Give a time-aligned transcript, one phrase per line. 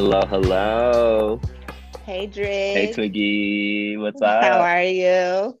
[0.00, 1.42] Hello, hello.
[2.06, 2.74] Hey, Drake.
[2.74, 3.98] Hey, Twiggy.
[3.98, 4.42] What's up?
[4.42, 5.58] How are you?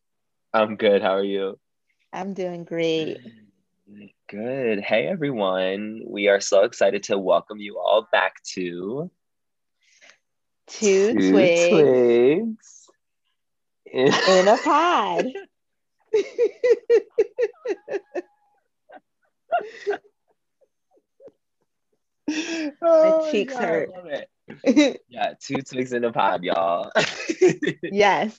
[0.54, 1.02] I'm good.
[1.02, 1.58] How are you?
[2.10, 3.18] I'm doing great.
[4.30, 4.80] Good.
[4.80, 6.00] Hey, everyone.
[6.06, 9.10] We are so excited to welcome you all back to
[10.68, 12.86] Two, Two Twiggs, Twiggs
[13.92, 15.26] in, in a pod.
[22.82, 23.90] Oh my cheeks God, I hurt.
[23.90, 25.00] love it.
[25.08, 26.90] Yeah, two Twiggs in a pod, y'all.
[27.82, 28.38] yes.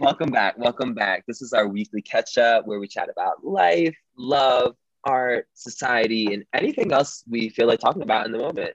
[0.00, 0.56] welcome back.
[0.58, 1.24] Welcome back.
[1.26, 6.44] This is our weekly catch up where we chat about life, love, art, society, and
[6.52, 8.74] anything else we feel like talking about in the moment.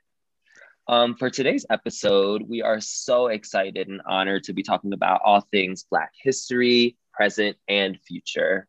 [0.87, 5.41] Um, for today's episode, we are so excited and honored to be talking about all
[5.51, 8.67] things Black history, present, and future.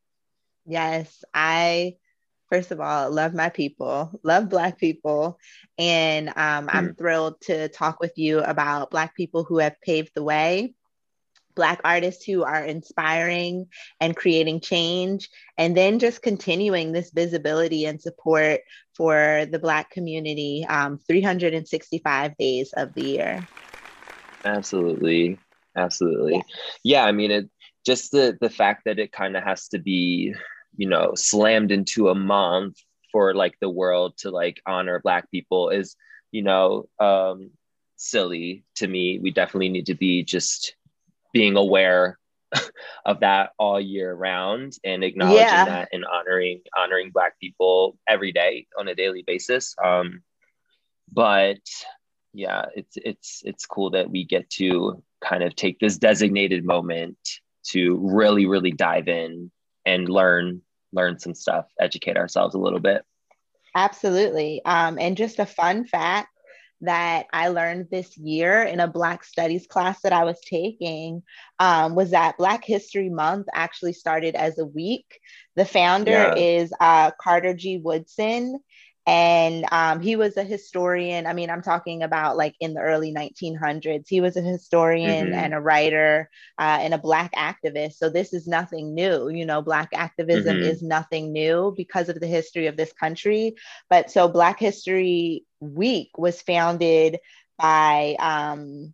[0.67, 1.25] yes.
[1.35, 1.97] I,
[2.51, 5.39] first of all, love my people, love Black people.
[5.79, 10.23] And um, I'm thrilled to talk with you about Black people who have paved the
[10.23, 10.75] way.
[11.55, 13.67] Black artists who are inspiring
[14.01, 15.29] and creating change,
[15.59, 18.61] and then just continuing this visibility and support
[18.97, 23.49] for the Black community um, 365 days of the year.
[24.45, 25.39] Absolutely.
[25.77, 26.35] Absolutely.
[26.35, 26.43] Yeah.
[26.83, 27.51] Yeah, I mean it
[27.85, 30.35] just the the fact that it kind of has to be,
[30.81, 32.77] you know, slammed into a month
[33.13, 35.97] for like the world to like honor black people is,
[36.33, 37.51] you know, um
[37.97, 39.19] silly to me.
[39.25, 40.75] We definitely need to be just
[41.33, 42.19] being aware
[43.05, 45.65] of that all year round and acknowledging Yeah.
[45.67, 49.75] that and honoring honoring black people every day on a daily basis.
[49.85, 50.23] Um
[51.13, 51.61] but
[52.33, 57.19] yeah it's it's it's cool that we get to kind of take this designated moment
[57.73, 59.51] to really really dive in
[59.85, 63.03] and learn learn some stuff educate ourselves a little bit
[63.75, 64.63] Absolutely.
[64.65, 66.29] Um, and just a fun fact
[66.83, 71.23] that I learned this year in a Black Studies class that I was taking
[71.59, 75.21] um, was that Black History Month actually started as a week.
[75.57, 76.35] The founder Yeah.
[76.35, 77.79] is uh, Carter G.
[77.79, 78.59] Woodson.
[79.07, 81.27] And um, he was a historian.
[81.27, 84.09] I mean, I'm talking about like in the early 1900s.
[84.09, 85.35] He was a historian Mhm.
[85.35, 87.95] and a writer uh, and a Black activist.
[87.95, 89.29] So this is nothing new.
[89.29, 90.63] You know, Black activism Mhm.
[90.63, 93.55] is nothing new because of the history of this country.
[93.89, 97.19] But so Black History Week was founded
[97.59, 98.93] by um,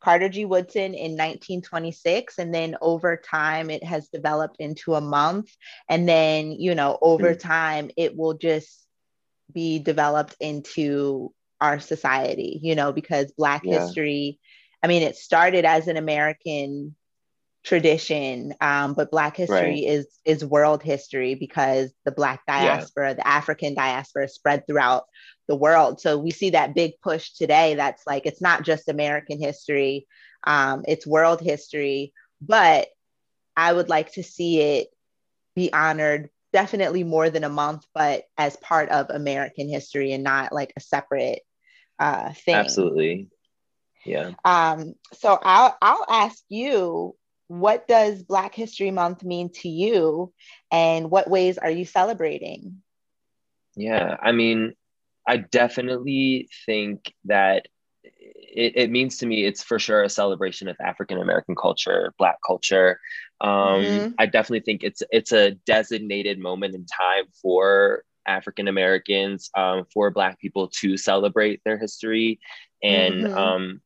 [0.00, 0.44] Carter G.
[0.44, 2.38] Woodson in 1926.
[2.38, 5.50] And then over time, it has developed into a month.
[5.88, 7.36] And then, you know, over Mhm.
[7.36, 8.79] time, it will just
[9.52, 13.78] be developed into our society, you know, because Black Yeah.
[13.78, 14.38] history,
[14.82, 16.94] I mean, it started as an American
[17.62, 19.84] tradition um, but black history Right.
[19.86, 25.04] is is world history because the black diaspora the african diaspora spread throughout
[25.46, 29.40] the world so we see that big push today that's like it's not just american
[29.40, 30.06] history
[30.44, 32.88] um, it's world history but
[33.56, 34.88] i would like to see it
[35.54, 40.52] be honored definitely more than a month but as part of american history and not
[40.52, 41.42] like a separate
[41.98, 42.54] uh, thing.
[42.54, 43.28] Absolutely.
[44.06, 44.30] Yeah.
[44.42, 47.14] Um, so I'll I'll ask you,
[47.48, 50.32] what does Black History Month mean to you,
[50.72, 52.82] and what ways are you celebrating?
[53.76, 54.74] yeah i mean
[55.26, 57.66] i definitely think that
[58.02, 62.36] it, it means to me it's for sure a celebration of african american culture black
[62.44, 62.98] culture
[63.40, 64.14] um, Mhm.
[64.18, 70.10] i definitely think it's it's a designated moment in time for african americans um, for
[70.10, 72.38] black people to celebrate their history
[72.82, 73.34] and Mhm.
[73.36, 73.80] um,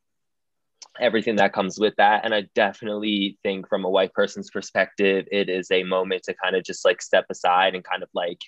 [1.00, 5.48] everything that comes with that and i definitely think from a white person's perspective it
[5.48, 8.40] is a moment to kind of just like step aside and kind of like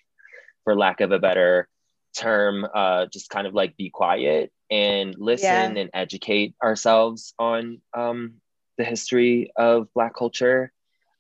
[0.65, 1.69] for lack of a better
[2.17, 5.77] term uh, just kind of like be quiet and listen Yeah.
[5.77, 8.35] and educate ourselves on um,
[8.79, 10.73] the history of black culture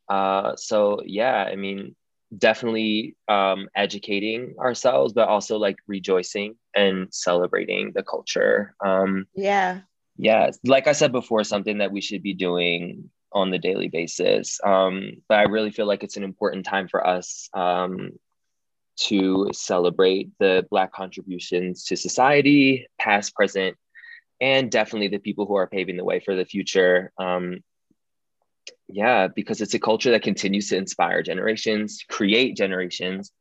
[0.08, 1.94] uh, so yeah i mean
[2.36, 8.74] definitely um, educating ourselves but also like rejoicing and celebrating the culture.
[8.84, 9.80] Um, Yeah,
[10.16, 14.60] yeah like i said before something that we should be doing on the daily basis.
[14.64, 18.10] Um, but i really feel like it's an important time for us um,
[18.96, 23.76] to celebrate the black contributions to society past present
[24.40, 27.12] and definitely the people who are paving the way for the future.
[27.18, 27.58] Um,
[28.88, 33.32] yeah because it's a culture that continues to inspire generations create generations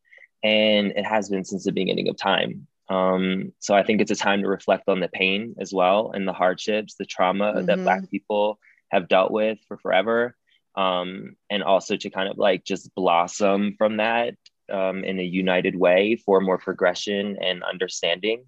[0.44, 4.16] and it has been since the beginning of time um, so i think it's a
[4.16, 7.84] time to reflect on the pain as well and the hardships the trauma that Mhm.
[7.84, 8.60] black people
[8.90, 10.36] have dealt with for forever
[10.76, 14.36] um, and also to kind of like just blossom from that
[14.72, 18.46] um, in a united way for more progression and understanding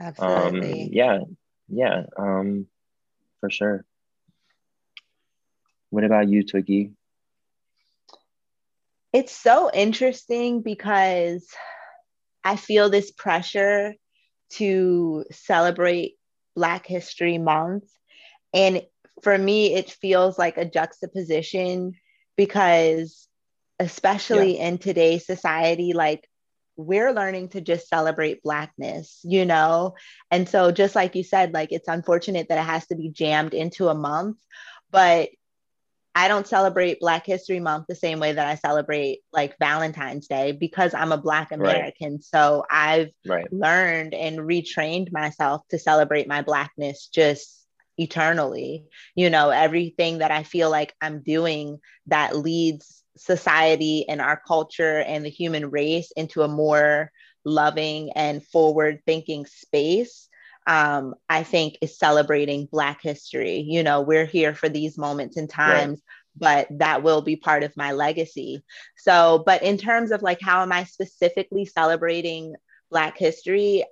[0.00, 0.90] um, absolutely.
[0.92, 1.20] yeah
[1.68, 2.66] yeah, um,
[3.40, 3.84] for sure.
[5.90, 6.92] What about you, Twiggy?
[9.12, 11.46] It's so interesting because
[12.44, 13.94] I feel this pressure
[14.50, 16.14] to celebrate
[16.54, 17.84] Black History Month.
[18.52, 18.82] And
[19.22, 21.94] for me, it feels like a juxtaposition
[22.36, 23.26] because,
[23.78, 24.68] especially yeah.
[24.68, 26.28] in today's society, like
[26.76, 29.94] we're learning to just celebrate blackness you know
[30.30, 33.54] and so just like you said like it's unfortunate that it has to be jammed
[33.54, 34.36] into a month
[34.90, 35.30] but
[36.16, 40.50] i don't celebrate black history month the same way that i celebrate like valentine's day
[40.50, 42.24] because i'm a black american right.
[42.24, 43.52] so i've right.
[43.52, 47.66] learned and retrained myself to celebrate my blackness just
[47.98, 48.84] eternally
[49.14, 54.98] you know everything that i feel like i'm doing that leads society and our culture
[54.98, 57.10] and the human race into a more
[57.44, 60.25] loving and forward thinking space
[60.66, 65.48] um, i think is celebrating black history you know we're here for these moments and
[65.50, 66.00] times
[66.40, 66.66] right.
[66.70, 68.64] but that will be part of my legacy
[68.96, 72.54] so but in terms of like how am i specifically celebrating
[72.90, 73.84] black history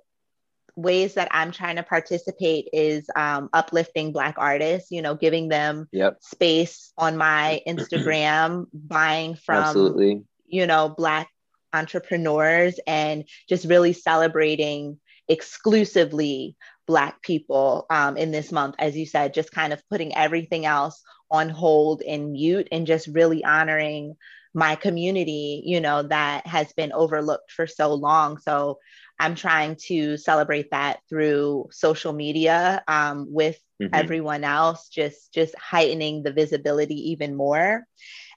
[0.75, 5.87] ways that I'm trying to participate is um, uplifting Black artists, you know, giving them
[5.91, 6.17] yep.
[6.21, 10.23] space on my Instagram, buying from, Absolutely.
[10.45, 11.29] you know, Black
[11.73, 16.55] entrepreneurs and just really celebrating exclusively
[16.87, 21.01] Black people um, in this month, as you said, just kind of putting everything else
[21.31, 24.15] on hold and mute and just really honoring
[24.53, 28.37] my community, you know, that has been overlooked for so long.
[28.37, 28.79] So
[29.19, 33.93] I'm trying to celebrate that through social media um, with mm-hmm.
[33.93, 37.85] everyone else, just just heightening the visibility even more.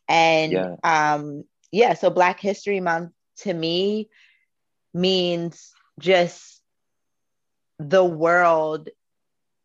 [0.08, 0.74] And yeah.
[0.82, 4.08] Um, yeah, so Black History Month to me
[4.94, 6.57] means just
[7.78, 8.88] the world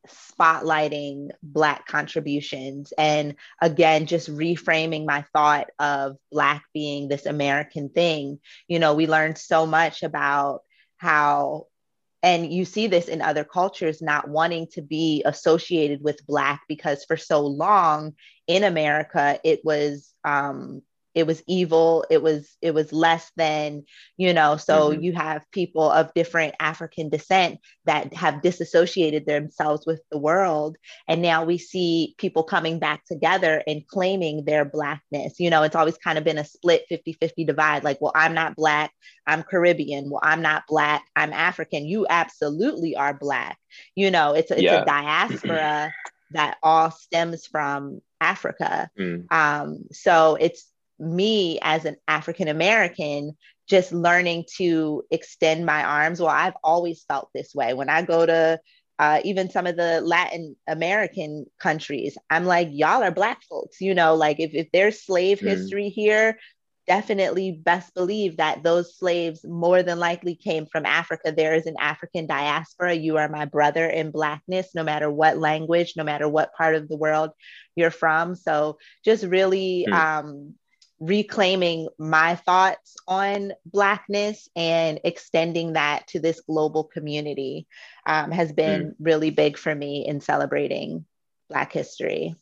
[0.08, 2.92] spotlighting Black contributions.
[2.98, 8.40] And again, just reframing my thought of Black being this American thing.
[8.68, 10.62] You know, we learned so much about
[10.98, 11.68] how
[12.24, 17.04] and you see this in other cultures not wanting to be associated with black because
[17.04, 18.16] for so long
[18.48, 20.82] in america it was um,
[21.16, 23.84] it was evil it was it was less than
[24.18, 25.02] you know so mm-hmm.
[25.02, 30.78] you have people of different african descent that have disassociated themselves with the world
[31.08, 35.76] and now we see people coming back together and claiming their blackness you know it's
[35.76, 38.92] always kind of been a split 50-50 divide like well i'm not black
[39.28, 43.58] i'm caribbean well i'm not black i'm african you absolutely are black
[43.96, 44.82] you know it's, it's yeah.
[44.82, 45.92] a diaspora
[46.32, 48.90] that all stems from Africa.
[49.00, 49.32] Mm.
[49.32, 50.68] Um, so it's
[51.04, 53.36] me as an African American
[53.70, 56.20] just learning to extend my arms.
[56.20, 57.74] Well, I've always felt this way.
[57.74, 58.60] When I go to
[59.00, 63.80] uh, even some of the Latin American countries, I'm like, y'all are Black folks.
[63.80, 65.48] You know, like if, if there's slave mm.
[65.48, 66.38] history here,
[66.88, 71.32] definitely best believe that those slaves more than likely came from Africa.
[71.32, 72.94] There is an African diaspora.
[72.94, 76.90] You are my brother in Blackness, no matter what language, no matter what part of
[76.90, 77.32] the world
[77.76, 78.36] you're from.
[78.36, 79.94] So just really mm.
[79.94, 80.56] um,
[81.04, 87.68] reclaiming my thoughts on Blackness and extending that to this global community
[88.06, 88.96] um, has been mm.
[89.00, 91.06] really big for me in celebrating
[91.50, 92.36] Black history.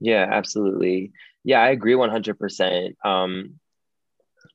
[0.00, 1.12] Yeah, absolutely.
[1.44, 2.94] Yeah, I agree 100%.
[3.04, 3.60] Um,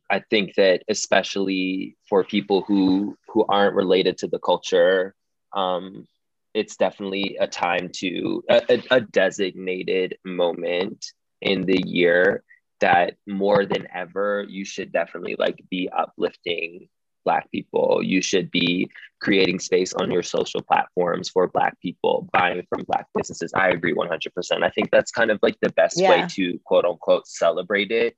[0.10, 5.16] I think that especially for people who who aren't related to the culture,
[5.56, 6.08] um,
[6.54, 11.06] it's definitely a time to a, a designated moment
[11.42, 12.44] in the year
[12.84, 16.88] that more than ever you should definitely like be uplifting
[17.26, 18.02] black people.
[18.04, 23.08] You should be creating space on your social platforms for black people buying from black
[23.16, 23.54] businesses.
[23.56, 26.10] I agree 100% i think that's kind of like the best yeah.
[26.10, 28.16] way to quote unquote celebrate it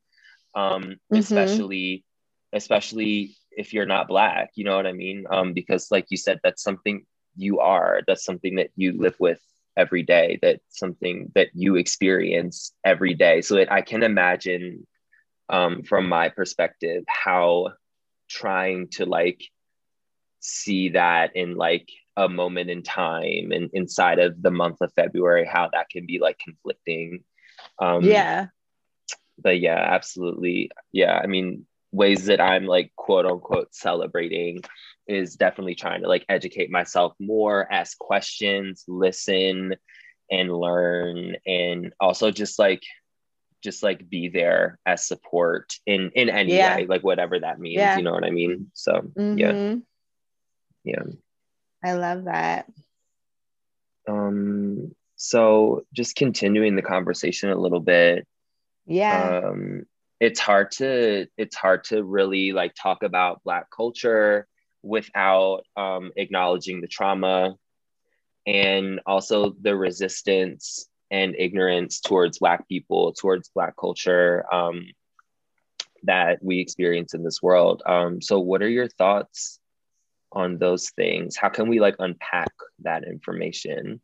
[0.56, 1.18] um, mm-hmm.
[1.18, 2.04] especially
[2.54, 5.26] especially if you're not black you know what i mean?
[5.30, 7.06] Um, because like you said that's something
[7.36, 8.02] you are.
[8.08, 9.40] That's something that you live with
[9.78, 13.42] every day that something that you experience every day.
[13.42, 14.86] So that i can imagine
[15.50, 17.74] um, from my perspective how
[18.30, 19.44] trying to like
[20.40, 25.46] see that in like a moment in time and inside of the month of february
[25.46, 27.24] how that can be like conflicting.
[27.80, 28.48] Um yeah.
[29.38, 30.72] but yeah absolutely.
[30.92, 31.66] Yeah i mean
[31.96, 34.62] ways that i'm like quote unquote celebrating
[35.08, 39.76] is definitely trying to like educate myself more, ask questions, listen
[40.32, 42.82] and learn and also just like
[43.64, 46.76] just like be there as support in in any yeah.
[46.76, 47.96] way like whatever that means yeah.
[47.96, 49.38] you know what i mean so mm-hmm.
[49.38, 49.76] yeah
[50.84, 51.04] yeah
[51.84, 52.66] i love that
[54.08, 58.28] Um, so just continuing the conversation a little bit.
[58.86, 59.42] Yeah.
[59.46, 59.86] Um,
[60.26, 64.48] it's hard to it's hard to really like talk about black culture
[64.82, 67.56] without um, acknowledging the trauma
[68.48, 74.88] and also the resistance and ignorance towards black people towards black culture um,
[76.04, 77.84] that we experience in this world.
[77.86, 79.60] Um, so what are your thoughts
[80.32, 81.38] on those things?
[81.38, 84.02] How can we like unpack that information?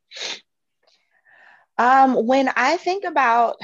[1.79, 3.55] Um, when i think about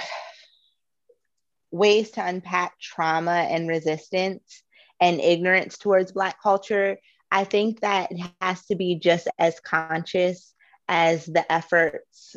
[1.72, 4.64] ways to unpack trauma and resistance
[5.00, 6.98] and ignorance towards black culture
[7.32, 10.54] i think that it has to be just as conscious
[10.88, 12.36] as the efforts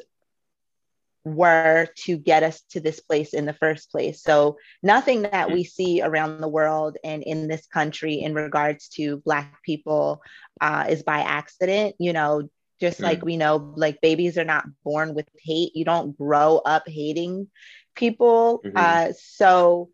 [1.25, 4.22] were to get us to this place in the first place.
[4.22, 9.18] So, nothing that we see around the world and in this country in regards to
[9.18, 10.22] Black people
[10.60, 11.96] uh, is by accident.
[11.99, 12.49] You know,
[12.80, 13.04] just mm-hmm.
[13.04, 17.49] like we know, like babies are not born with hate, you don't grow up hating
[17.94, 18.61] people.
[18.64, 18.76] Mm-hmm.
[18.76, 19.90] Uh, so,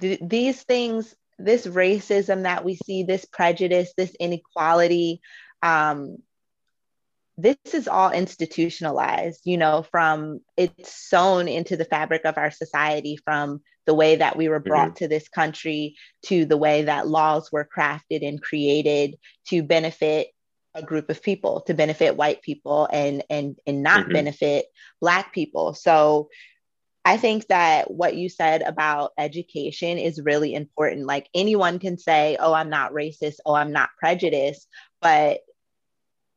[0.00, 5.20] th- these things, this racism that we see, this prejudice, this inequality,
[5.62, 6.18] um,
[7.36, 13.16] this is all institutionalized, you know, from it's sewn into the fabric of our society
[13.16, 15.04] from the way that we were brought mm-hmm.
[15.04, 19.16] to this country to the way that laws were crafted and created
[19.48, 20.28] to benefit
[20.74, 24.12] a group of people, to benefit white people and and and not mm-hmm.
[24.12, 24.66] benefit
[25.00, 25.74] black people.
[25.74, 26.28] So
[27.04, 31.06] I think that what you said about education is really important.
[31.06, 34.66] Like anyone can say, oh, I'm not racist, oh, I'm not prejudiced,
[35.02, 35.40] but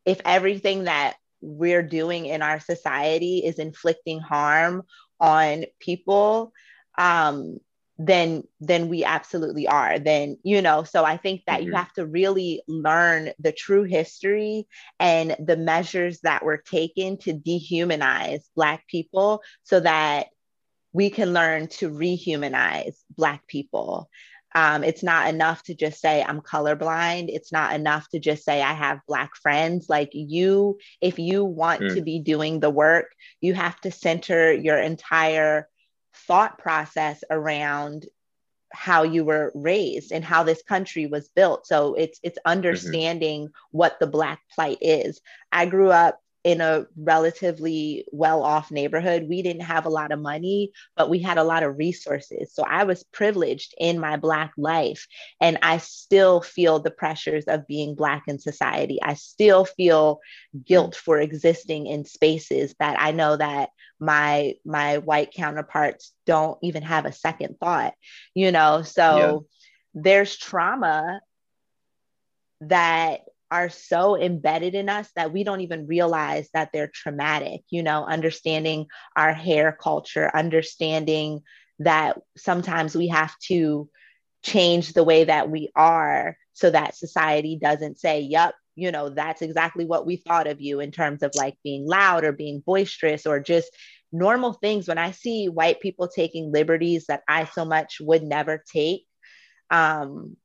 [0.06, 4.84] if everything that we're doing in our society is inflicting harm
[5.20, 6.52] on people
[6.98, 7.60] um,
[8.00, 11.70] then then we absolutely are then you know so i think that mm-hmm.
[11.70, 14.68] you have to really learn the true history
[15.00, 20.28] and the measures that were taken to dehumanize black people so that
[20.98, 24.10] we can learn to rehumanize black people
[24.56, 27.30] um, it's not enough to just say I'm colorblind.
[27.30, 29.88] It's not enough to just say I have Black friends.
[29.88, 31.94] Like you, if you want mm.
[31.94, 35.70] to be doing the work, you have to center your entire
[36.26, 38.08] thought process around
[38.74, 41.68] how you were raised and how this country was built.
[41.68, 42.52] So it's it's mm-hmm.
[42.52, 43.78] understanding mm-hmm.
[43.78, 45.22] what the Black plight is.
[45.52, 49.28] I grew up in a relatively well off neighborhood.
[49.28, 52.54] We didn't have a lot of money, but we had a lot of resources.
[52.54, 55.08] So I was privileged in my Black life.
[55.42, 58.98] And I still feel the pressures of being Black in society.
[59.04, 60.22] I still feel
[60.66, 60.98] guilt mm.
[60.98, 67.06] for existing in spaces that I know that my my white counterparts don't even have
[67.06, 67.96] a second thought
[68.36, 70.02] you know so yeah.
[70.04, 71.20] there's trauma
[72.62, 77.84] that are so embedded in us that we don't even realize that they're traumatic, you
[77.84, 81.42] know, understanding our hair culture, understanding
[81.80, 83.90] that sometimes we have to
[84.44, 89.42] change the way that we are so that society doesn't say, yep, you know, that's
[89.42, 93.26] exactly what we thought of you in terms of like being loud or being boisterous
[93.26, 93.70] or just
[94.12, 94.88] normal things.
[94.88, 99.06] When I see white people taking liberties that I so much would never take,
[99.70, 100.38] um,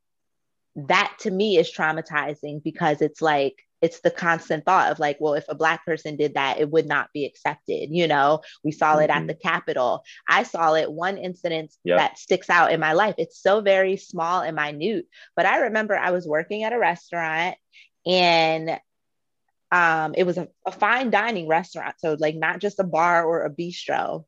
[0.74, 5.34] that to me is traumatizing because it's like it's the constant thought of like well
[5.34, 8.92] if a black person did that it would not be accepted you know we saw
[8.92, 9.02] mm-hmm.
[9.02, 9.26] it at mm-hmm.
[9.26, 11.98] the capitol i saw it one incident yep.
[11.98, 15.96] that sticks out in my life it's so very small and minute but i remember
[15.96, 17.56] i was working at a restaurant
[18.06, 18.78] and
[19.70, 23.44] um, it was a, a fine dining restaurant so like not just a bar or
[23.44, 24.24] a bistro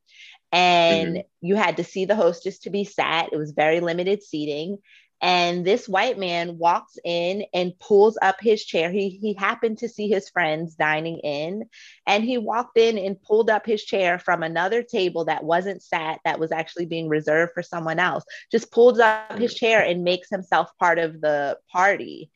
[0.53, 1.47] and mm-hmm.
[1.47, 4.79] you had to see the hostess to be sat it was very limited seating
[5.25, 8.91] and this white man walks in and pulls up his chair.
[8.91, 11.65] He, he happened to see his friends dining in,
[12.07, 16.21] and he walked in and pulled up his chair from another table that wasn't sat,
[16.27, 18.23] that was actually being reserved for someone else.
[18.53, 22.31] Just pulls up his chair and makes himself part of the party.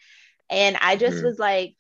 [0.49, 1.27] And I just mm-hmm.
[1.27, 1.75] was like,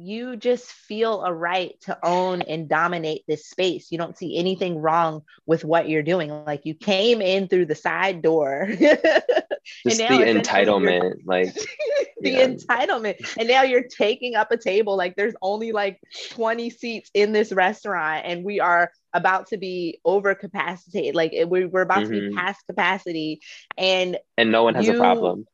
[0.00, 3.90] you just feel a right to own and dominate this space.
[3.90, 6.30] You don't see anything wrong with what you're doing.
[6.44, 8.68] Like you came in through the side door.
[8.78, 11.52] just the entitlement, like
[12.20, 12.46] the yeah.
[12.46, 13.16] entitlement.
[13.36, 14.96] And now you're taking up a table.
[14.96, 16.00] Like there's only like
[16.30, 21.16] 20 seats in this restaurant, and we are about to be over capacitated.
[21.16, 22.04] Like we're about mm-hmm.
[22.04, 22.38] to be mm-hmm.
[22.38, 23.40] past capacity.
[23.76, 25.46] And and no one has you, a problem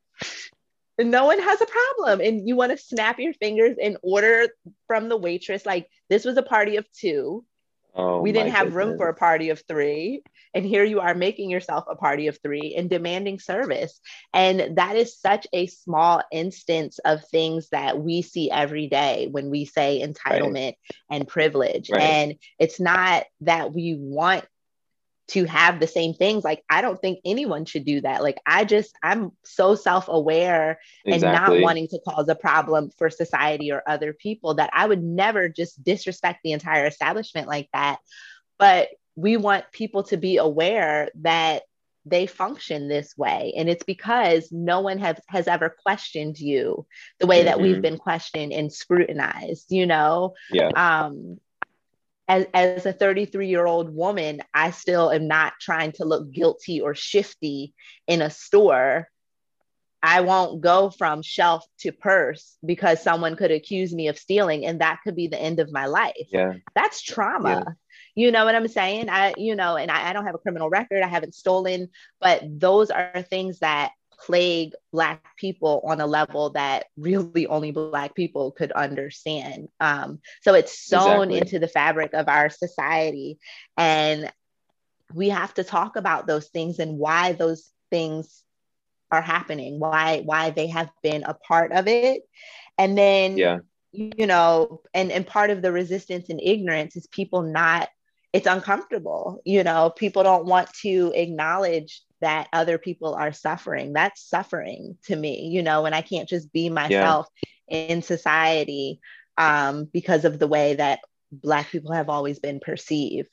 [0.99, 4.49] no one has a problem and you want to snap your fingers and order
[4.87, 7.45] from the waitress like this was a party of two
[7.97, 8.87] Oh, we didn't have goodness.
[8.87, 10.23] room for a party of three.
[10.53, 14.01] And here you are making yourself a party of three and demanding service.
[14.33, 19.51] And that is such a small instance of things that we see every day when
[19.51, 20.77] we say entitlement right.
[21.11, 21.91] and privilege.
[21.91, 22.03] Right.
[22.03, 24.45] And it's not that we want
[25.35, 28.65] to have the same things like i don't think anyone should do that like i
[28.65, 31.29] just i'm so self-aware exactly.
[31.29, 35.03] and not wanting to cause a problem for society or other people that i would
[35.03, 37.99] never just disrespect the entire establishment like that
[38.59, 41.63] but we want people to be aware that
[42.07, 46.87] they function this way and it's because no one has has ever questioned you
[47.19, 47.47] the way mm-hmm.
[47.47, 47.83] that we've mm-hmm.
[47.83, 51.41] been questioned and scrutinized you know yeah um
[52.29, 56.81] as, as a 33 year old woman, I still am not trying to look guilty
[56.81, 57.75] or shifty
[58.07, 59.09] in a store.
[60.03, 64.81] I won't go from shelf to purse because someone could accuse me of stealing and
[64.81, 66.29] that could be the end of my life.
[66.31, 66.55] Yeah.
[66.75, 67.65] That's trauma.
[67.67, 67.73] Yeah.
[68.15, 69.09] You know what I'm saying?
[69.09, 71.03] I, you know, and I, I don't have a criminal record.
[71.03, 71.89] I haven't stolen,
[72.21, 78.15] but those are things that plague black people on a level that really only black
[78.15, 79.69] people could understand.
[79.81, 81.39] Um, so it's sewn exactly.
[81.39, 83.39] into the fabric of our society.
[83.77, 84.31] And
[85.13, 88.43] we have to talk about those things and why those things
[89.11, 92.23] are happening why why they have been a part of it.
[92.77, 93.59] And then yeah.
[93.93, 97.89] you know and and part of the resistance and ignorance is people not
[98.33, 103.93] it's uncomfortable you know people don't want to acknowledge that other people are suffering.
[103.93, 107.27] That's suffering to me, you know, and I can't just be myself
[107.69, 107.77] yeah.
[107.79, 109.01] in society
[109.37, 111.01] um, because of the way that
[111.33, 113.29] Black people have always been perceived.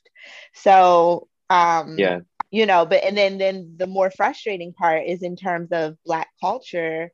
[0.54, 2.20] So, um, yeah,
[2.50, 6.28] you know, but and then then the more frustrating part is in terms of Black
[6.40, 7.12] culture.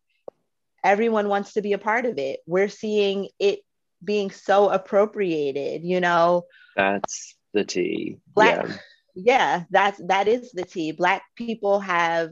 [0.84, 2.40] Everyone wants to be a part of it.
[2.46, 3.60] We're seeing it
[4.02, 6.44] being so appropriated, you know.
[6.76, 8.18] That's the tea.
[8.34, 8.76] Black, yeah
[9.18, 10.92] yeah that's that is the tea.
[10.92, 12.30] Black people have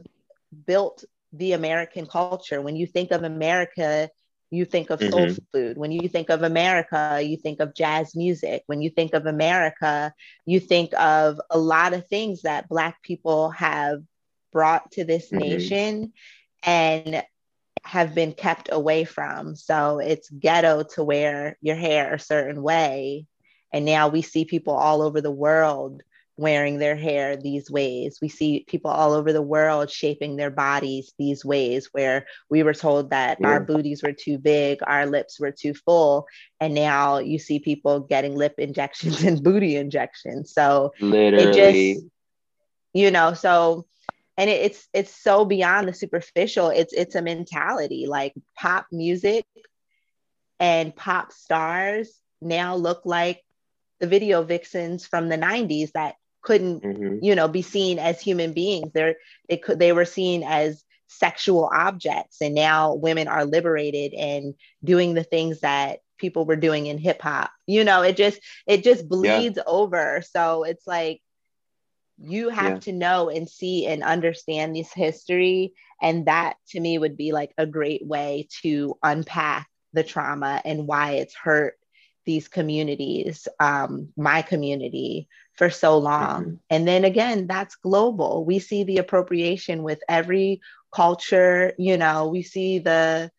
[0.65, 2.61] built the american culture.
[2.61, 4.09] When you think of america
[4.49, 5.43] you think of soul mm-hmm.
[5.51, 5.77] food.
[5.77, 8.63] When you think of america you think of jazz music.
[8.67, 10.13] When you think of america
[10.45, 14.01] you think of a lot of things that black people have
[14.53, 15.39] brought to this mm-hmm.
[15.39, 16.13] nation
[16.63, 17.23] and
[17.83, 19.55] have been kept away from.
[19.55, 23.27] So it's ghetto to wear your hair a certain way.
[23.73, 26.01] And now we see people all over the world
[26.37, 28.19] wearing their hair these ways.
[28.21, 32.73] We see people all over the world shaping their bodies these ways, where we were
[32.73, 33.47] told that yeah.
[33.47, 36.27] our booties were too big, our lips were too full.
[36.59, 40.53] And now you see people getting lip injections and booty injections.
[40.53, 42.05] So literally, just,
[42.93, 43.85] you know, so
[44.37, 46.69] and it, it's it's so beyond the superficial.
[46.69, 49.45] It's it's a mentality like pop music
[50.59, 53.43] and pop stars now look like
[53.99, 56.15] the video vixens from the 90s that
[56.47, 57.17] couldn't mm-hmm.
[57.21, 59.17] you know be seen as human beings they're
[59.49, 65.13] they could they were seen as sexual objects and now women are liberated and doing
[65.13, 69.09] the things that people were doing in hip hop you know it just it just
[69.09, 69.63] bleeds yeah.
[69.67, 71.21] over so it's like
[72.17, 72.79] you have yeah.
[72.79, 77.51] to know and see and understand this history and that to me would be like
[77.57, 81.77] a great way to unpack the trauma and why it's hurt
[82.27, 86.43] these communities um, my community for so long.
[86.43, 86.55] Mm-hmm.
[86.69, 88.45] And then again, that's global.
[88.45, 90.61] We see the appropriation with every
[90.93, 93.31] culture, you know, we see the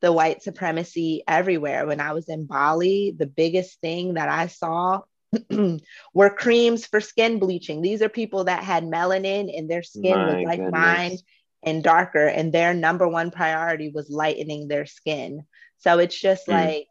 [0.00, 1.86] the white supremacy everywhere.
[1.86, 5.00] When I was in Bali, the biggest thing that I saw
[6.14, 7.80] were creams for skin bleaching.
[7.80, 10.72] These are people that had melanin and their skin My was like goodness.
[10.72, 11.18] mine
[11.62, 15.46] and darker, and their number one priority was lightening their skin.
[15.78, 16.52] So it's just mm.
[16.52, 16.88] like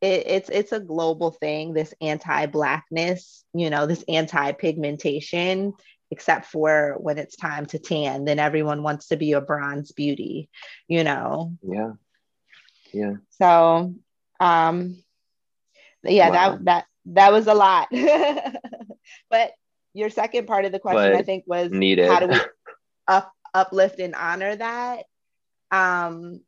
[0.00, 5.72] it, it's it's a global thing this anti-blackness you know this anti-pigmentation
[6.10, 10.48] except for when it's time to tan then everyone wants to be a bronze beauty
[10.88, 11.52] you know?
[11.62, 11.92] Yeah.
[12.92, 13.14] Yeah.
[13.30, 13.94] So
[14.40, 14.96] um
[16.02, 16.32] yeah wow.
[16.32, 17.88] that that that was a lot.
[19.28, 19.52] But
[19.92, 22.08] your second part of the question but i think was needed.
[22.08, 22.38] how do we
[23.08, 25.04] up uplift and honor that?
[25.72, 26.42] Um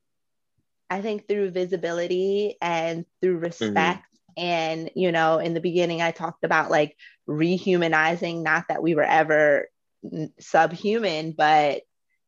[0.92, 3.44] I think through visibility and through mm-hmm.
[3.44, 4.04] respect.
[4.38, 4.44] Mm-hmm.
[4.44, 6.96] And, you know, in the beginning, I talked about like
[7.28, 9.68] rehumanizing, not that we were ever
[10.38, 11.82] subhuman, but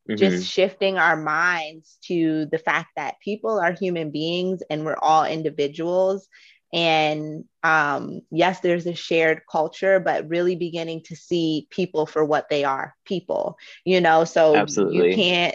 [0.09, 0.17] mm-hmm.
[0.17, 5.25] just shifting our minds to the fact that people are human beings and we're all
[5.25, 6.29] individuals.
[6.73, 12.49] And um, yes, there's a shared culture, but really beginning to see people for what
[12.49, 15.11] they are people, you know, so Absolutely.
[15.11, 15.55] you can't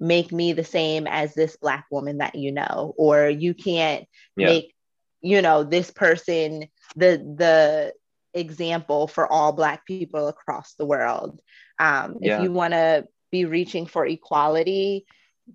[0.00, 4.46] make me the same as this black woman that you know or you can't yeah.
[4.46, 4.74] make
[5.20, 7.92] you know this person the the
[8.34, 11.40] example for all Black people across the world.
[11.78, 12.36] Um, yeah.
[12.36, 15.06] If you want to be reaching for equality,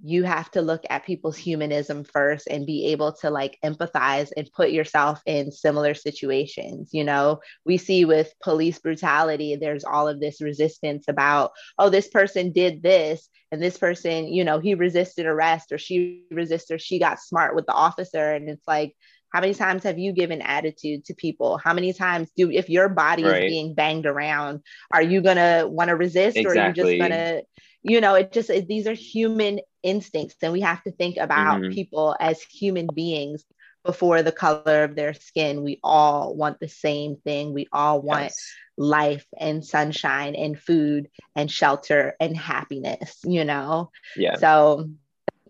[0.04, 4.50] you have to look at people's humanism first and be able to like empathize and
[4.56, 10.20] put yourself in similar situations you know we see with police brutality there's all of
[10.20, 15.26] this resistance about oh this person did this and this person you know he resisted
[15.26, 18.96] arrest or she resisted or she got smart with the officer and it's like
[19.36, 21.58] how many times have you given attitude to people?
[21.58, 23.44] How many times do, if your body right.
[23.44, 24.62] is being banged around,
[24.94, 26.58] are you going to want to resist exactly.
[26.58, 27.44] or are you just going to,
[27.88, 30.36] you know, it just, it, these are human instincts.
[30.42, 31.72] And we have to think about mm-hmm.
[31.72, 33.46] people as human beings
[33.84, 35.62] before the color of their skin.
[35.62, 37.54] We all want the same thing.
[37.54, 38.54] We all want yes.
[38.76, 43.92] life and sunshine and food and shelter and happiness, you know?
[44.18, 44.38] Yeah.
[44.38, 44.90] So,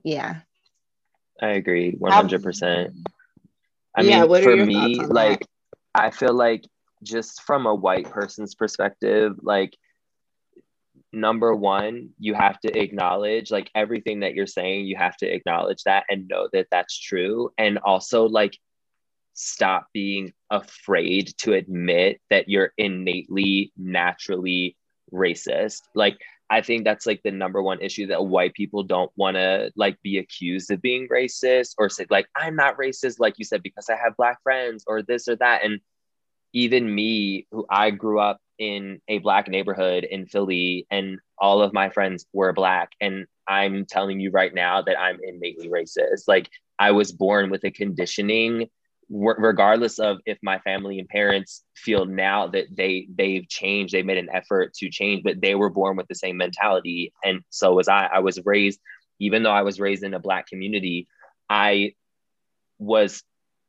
[0.04, 0.42] yeah.
[1.42, 2.94] I agree 100%.
[3.98, 5.48] I yeah, mean, for me, like, that?
[5.96, 6.66] I feel like
[7.02, 9.78] just from a white person's perspective, like,
[11.16, 15.84] number one, you have to acknowledge like everything that you're saying, you have to acknowledge
[15.84, 17.52] that and know that that's true.
[17.58, 18.58] And also, like,
[19.34, 24.78] stop being afraid to admit that you're innately, naturally
[25.12, 25.82] racist.
[25.96, 26.18] Like,
[26.50, 30.00] I think that's like the number one issue that white people don't want to like
[30.04, 33.90] be accused of being racist or say like I'm not racist like you said because
[33.90, 35.80] I have black friends or this or that and
[36.54, 41.74] even me who I grew up in a black neighborhood in Philly and all of
[41.74, 42.92] my friends were black.
[43.02, 46.24] And I'm telling you right now that I'm innately racist.
[46.28, 48.70] Like I was born with a conditioning
[49.10, 54.18] regardless of if my family and parents feel now that they they've changed they made
[54.18, 57.88] an effort to change but they were born with the same mentality and so was
[57.88, 58.10] i.
[58.12, 58.80] I was raised
[59.20, 61.08] even though i was raised in a black community
[61.52, 61.94] i
[62.80, 63.22] was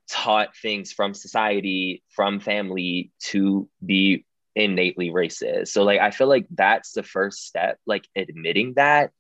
[0.09, 4.25] taught things from society from family to be
[4.57, 5.69] innately racist.
[5.69, 9.13] So like i feel like that's the first step like admitting that.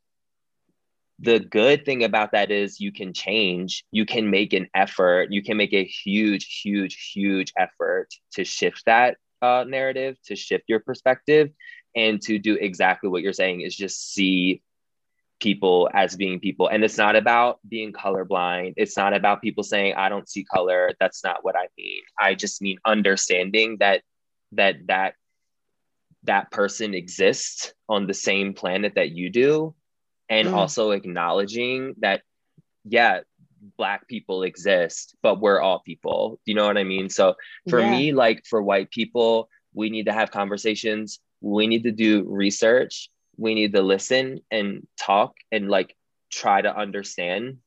[1.18, 3.85] The good thing about that is you can change.
[3.90, 5.33] You can make an effort.
[5.33, 10.64] You can make a huge huge huge effort to shift that uh, narrative to shift
[10.68, 11.51] your perspective
[11.94, 14.62] and to do exactly what you're saying is just see
[15.40, 16.68] people as being people.
[16.68, 18.75] And it's not about being colorblind.
[18.77, 20.92] It's not about people saying i don't see color.
[20.99, 22.03] That's not what i mean.
[22.18, 24.03] I just mean understanding that
[24.53, 25.14] that that
[26.27, 29.75] that person exists on the same planet that you do
[30.29, 30.53] and mm.
[30.53, 32.23] also acknowledging that
[32.85, 33.21] yeah
[33.77, 36.39] black people exist but we're all people.
[36.45, 37.09] You know what i mean?
[37.09, 37.35] So
[37.69, 37.91] for yeah.
[37.91, 41.21] me like for white people we need to have conversations.
[41.43, 43.11] We need to do research.
[43.37, 45.95] We need to listen and talk and like
[46.33, 47.59] try to understand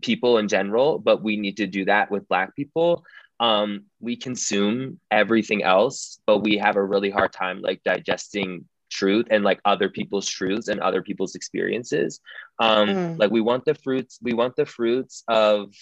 [0.00, 3.04] people in general but we need to do that with black people
[3.40, 9.26] um we consume everything else but we have a really hard time like digesting truth
[9.30, 12.20] and like other people's truths and other people's experiences
[12.58, 13.18] um mm.
[13.18, 15.72] like we want the fruits we want the fruits of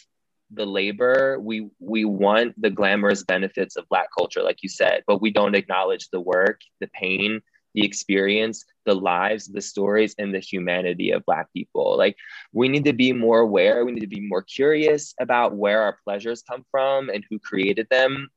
[0.53, 5.21] the labor we we want the glamorous benefits of black culture like you said but
[5.21, 7.41] we don't acknowledge the work the pain
[7.75, 12.17] the experience the lives the stories and the humanity of black people like
[12.53, 15.99] we need to be more aware we need to be more curious about where our
[16.05, 18.29] pleasures come from and who created them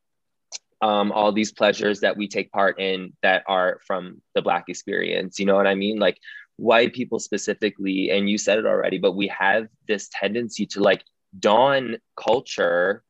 [0.81, 5.39] um, all these pleasures that we take part in that are from the Black experience.
[5.39, 5.99] You know what I mean?
[5.99, 6.19] Like
[6.55, 11.03] white people specifically, and you said it already, but we have this tendency to like
[11.38, 13.03] don culture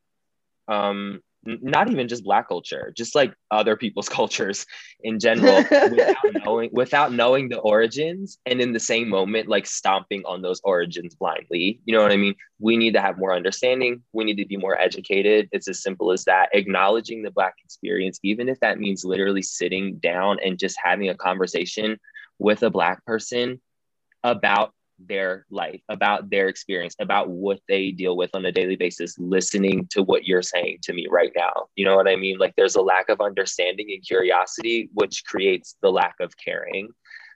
[0.68, 4.66] um, not even just black culture just like other people's cultures
[5.02, 5.58] in general
[5.92, 10.60] without knowing without knowing the origins and in the same moment like stomping on those
[10.64, 11.80] origins blindly.
[11.86, 12.36] You know what i mean?
[12.60, 14.04] We need to have more understanding.
[14.12, 15.48] We need to be more educated.
[15.52, 16.50] It's as simple as that.
[16.54, 21.16] Acknowledging the black experience even if that means literally sitting down and just having a
[21.16, 22.00] conversation
[22.38, 23.62] with a black person
[24.24, 24.74] about
[25.08, 29.88] their life, about their experience, about what they deal with on a daily basis, listening
[29.92, 31.68] to what you're saying to me right now.
[31.76, 32.38] You know what I mean?
[32.38, 36.90] Like there's a lack of understanding and curiosity, which creates the lack of caring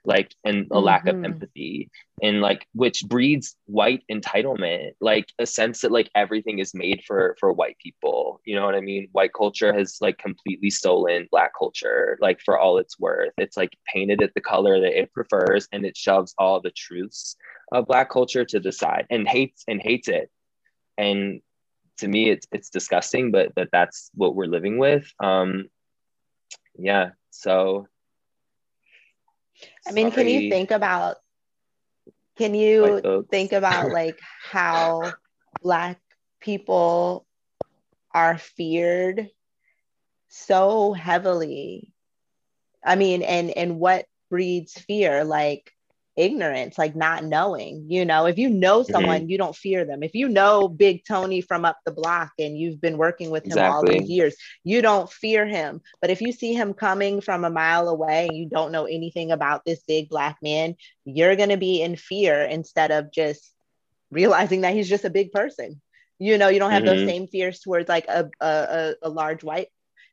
[0.04, 1.18] like and a lack mm-hmm.
[1.18, 1.90] of empathy
[2.22, 7.36] and like which breeds white entitlement like a sense that like everything is made for
[7.40, 11.52] for white people you know what i mean white culture has like completely stolen black
[11.58, 15.68] culture like for all its worth it's like painted it the color that it prefers
[15.72, 17.36] and it shoves all the truths
[17.72, 20.30] of black culture to the side and hates and hates it
[20.98, 21.40] and
[21.98, 25.64] to me it's it's disgusting but that that's what we're living with um
[26.78, 27.86] yeah so
[29.86, 30.24] I mean, Sorry.
[30.24, 31.16] can you think about
[32.36, 35.12] can you think about like how
[35.62, 36.00] black
[36.40, 37.26] people
[38.12, 39.28] are feared
[40.28, 41.92] so heavily.
[42.84, 45.24] I mean, and and what breeds fear?
[45.24, 45.70] Like
[46.16, 47.86] ignorance, like not knowing.
[47.88, 48.92] You know, if you know mm-hmm.
[48.92, 49.30] someone, mm-hmm.
[49.30, 50.02] you don't fear them.
[50.02, 53.52] If you know Big Tony from up the block and you've been working with him
[53.52, 53.74] exactly.
[53.74, 55.80] all these years, you don't fear him.
[56.00, 59.32] But if you see him coming from a mile away and you don't know anything
[59.32, 63.52] about this big black man, you're going to be in fear instead of just
[64.10, 65.80] realizing that he's just a big person.
[66.18, 66.96] You know, you don't have mm-hmm.
[66.96, 69.68] those same fears towards like a, a, a large white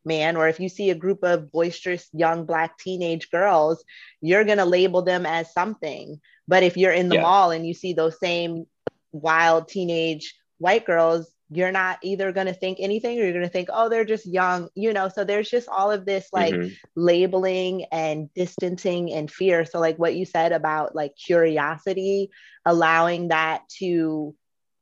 [0.06, 3.84] man, or if you see a group of boisterous young black teenage girls,
[4.22, 6.20] you're going to label them as something.
[6.48, 7.22] But if you're in the yeah.
[7.22, 8.66] mall and you see those same
[9.12, 13.50] wild teenage white girls, you're not either going to think anything or you're going to
[13.50, 15.10] think, oh, they're just young, you know.
[15.10, 16.74] So there's just all of this like mm-hmm.
[16.96, 19.66] labeling and distancing and fear.
[19.66, 22.30] So, like what you said about like curiosity,
[22.66, 24.34] allowing that to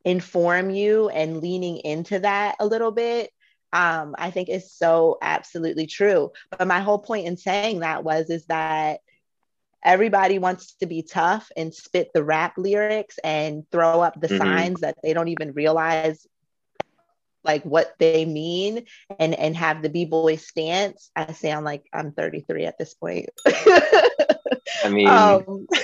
[0.05, 3.31] inform you and leaning into that a little bit
[3.71, 6.31] um, I think is so absolutely true.
[6.57, 9.01] But my whole point in saying that was is that
[9.83, 14.37] everybody wants to be tough and spit the rap lyrics and throw up the mm-hmm.
[14.37, 16.27] signs that they don't even realize
[17.43, 18.85] like what they mean
[19.17, 23.29] and and have the b-boy stance i sound like i'm 33 at this point
[24.83, 25.65] i mean um,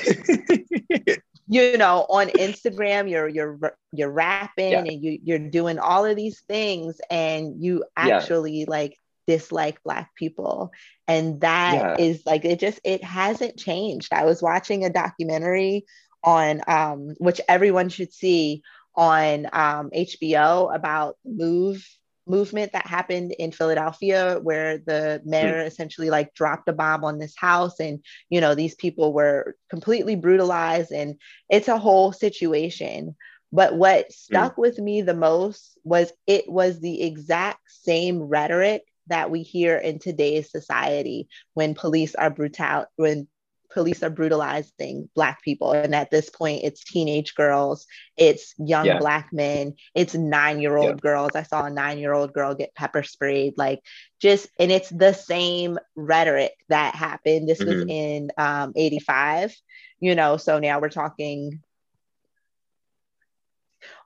[1.48, 4.80] you know on instagram you're you're you're rapping yeah.
[4.80, 8.66] and you you're doing all of these things and you actually yeah.
[8.68, 10.72] like dislike black people
[11.08, 11.96] and that yeah.
[12.04, 15.86] is like it just it hasn't changed i was watching a documentary
[16.24, 18.62] on um which everyone should see
[18.96, 21.86] on um hbo about move
[22.28, 25.68] movement that happened in Philadelphia where the mayor mm.
[25.68, 30.16] essentially like dropped a bomb on this house and you know these people were completely
[30.16, 31.16] brutalized and
[31.50, 33.16] it's a whole situation
[33.52, 34.60] but what stuck mm.
[34.60, 40.00] with me the most was it was the exact same rhetoric that we hear in
[40.00, 43.28] today's society when police are brutal when
[43.76, 47.86] police are brutalizing black people and at this point it's teenage girls
[48.16, 48.98] it's young yeah.
[48.98, 51.02] black men it's nine year old yeah.
[51.02, 53.82] girls i saw a nine year old girl get pepper sprayed like
[54.22, 57.80] just and it's the same rhetoric that happened this mm-hmm.
[57.80, 59.54] was in um, 85
[60.00, 61.62] you know so now we're talking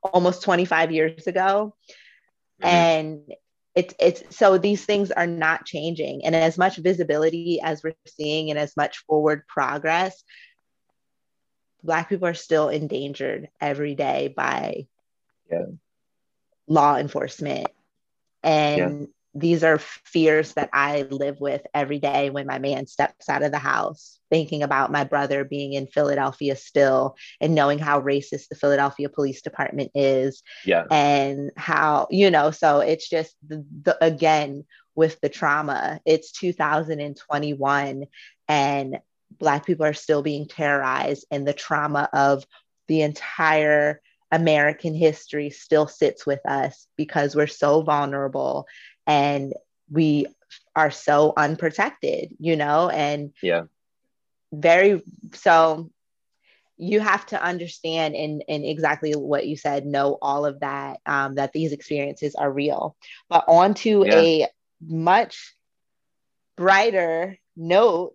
[0.01, 1.75] almost 25 years ago
[2.59, 2.67] mm-hmm.
[2.67, 3.21] and
[3.79, 6.25] it's it's so these things are not changing.
[6.25, 10.23] And as much visibility as we're seeing and as much forward progress
[11.83, 14.87] black people are still endangered every day by
[15.51, 15.65] yeah.
[16.67, 17.67] law enforcement.
[18.43, 23.43] And these are fears that I live with every day when my man steps out
[23.43, 28.47] of the house, thinking about my brother being in Philadelphia still and knowing how racist
[28.49, 30.41] the Philadelphia Police Department is.
[30.65, 30.85] Yeah.
[30.89, 34.65] And how, you know, so it's just the, the again
[34.95, 38.05] with the trauma, it's 2021
[38.47, 38.99] and
[39.37, 42.45] Black people are still being terrorized, and the trauma of
[42.87, 48.67] the entire American history still sits with us because we're so vulnerable
[49.09, 49.53] and
[49.91, 50.27] we
[50.75, 53.63] are so unprotected, you know, and yeah,
[54.53, 55.01] very
[55.33, 55.89] so
[56.77, 61.35] you have to understand and and exactly what you said know all of that um,
[61.35, 62.95] that these experiences are real.
[63.29, 64.15] But on to yeah.
[64.15, 64.47] a
[64.81, 65.55] much
[66.55, 68.13] brighter note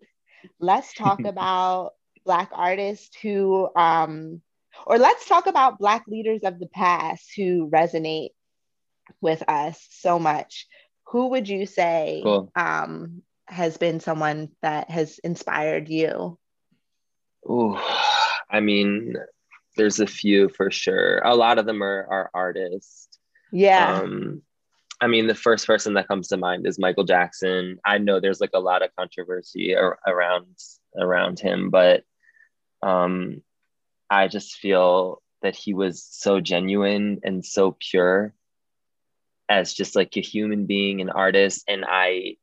[0.60, 1.92] let's talk about
[2.24, 4.40] black artists who um
[4.86, 8.30] or let's talk about black leaders of the past who resonate
[9.20, 10.66] with us so much
[11.06, 12.50] who would you say cool.
[12.56, 16.38] um, has been someone that has inspired you?
[17.48, 17.80] Oh,
[18.50, 19.14] I mean,
[19.76, 21.18] there's a few for sure.
[21.18, 23.08] A lot of them are, are artists.
[23.52, 24.00] Yeah.
[24.00, 24.42] Um,
[25.00, 27.78] I mean, the first person that comes to mind is Michael Jackson.
[27.84, 30.46] I know there's like a lot of controversy ar- around
[30.98, 32.04] around him, but
[32.82, 33.42] um,
[34.08, 38.34] I just feel that he was so genuine and so pure
[39.48, 42.36] as just like a human being an artist and i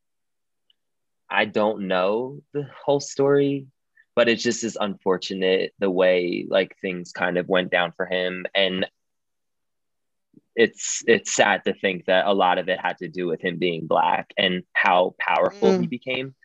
[1.29, 3.67] i don't know the whole story
[4.15, 8.45] but it just is unfortunate the way like things kind of went down for him
[8.53, 8.85] and
[10.55, 13.57] it's it's sad to think that a lot of it had to do with him
[13.57, 15.81] being black and how powerful mm.
[15.81, 16.35] he became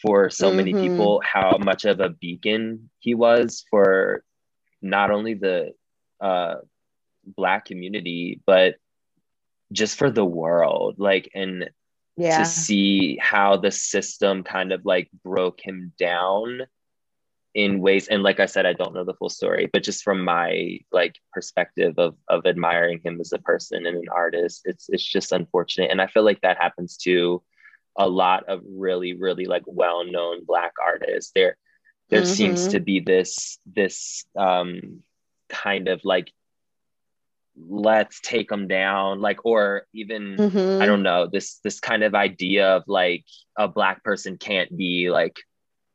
[0.00, 0.56] for so mm-hmm.
[0.56, 4.24] many people how much of a beacon he was for
[4.80, 5.72] not only the
[6.20, 6.56] uh,
[7.24, 8.76] black community but
[9.72, 11.70] just for the world like and
[12.16, 12.38] yeah.
[12.38, 16.60] to see how the system kind of like broke him down
[17.54, 20.24] in ways and like i said i don't know the full story but just from
[20.24, 25.04] my like perspective of of admiring him as a person and an artist it's it's
[25.04, 27.42] just unfortunate and i feel like that happens to
[27.98, 31.56] a lot of really really like well-known black artists there
[32.08, 32.32] there mm-hmm.
[32.32, 35.02] seems to be this this um
[35.50, 36.32] kind of like
[37.56, 40.82] let's take them down like or even mm-hmm.
[40.82, 43.24] i don't know this this kind of idea of like
[43.58, 45.36] a black person can't be like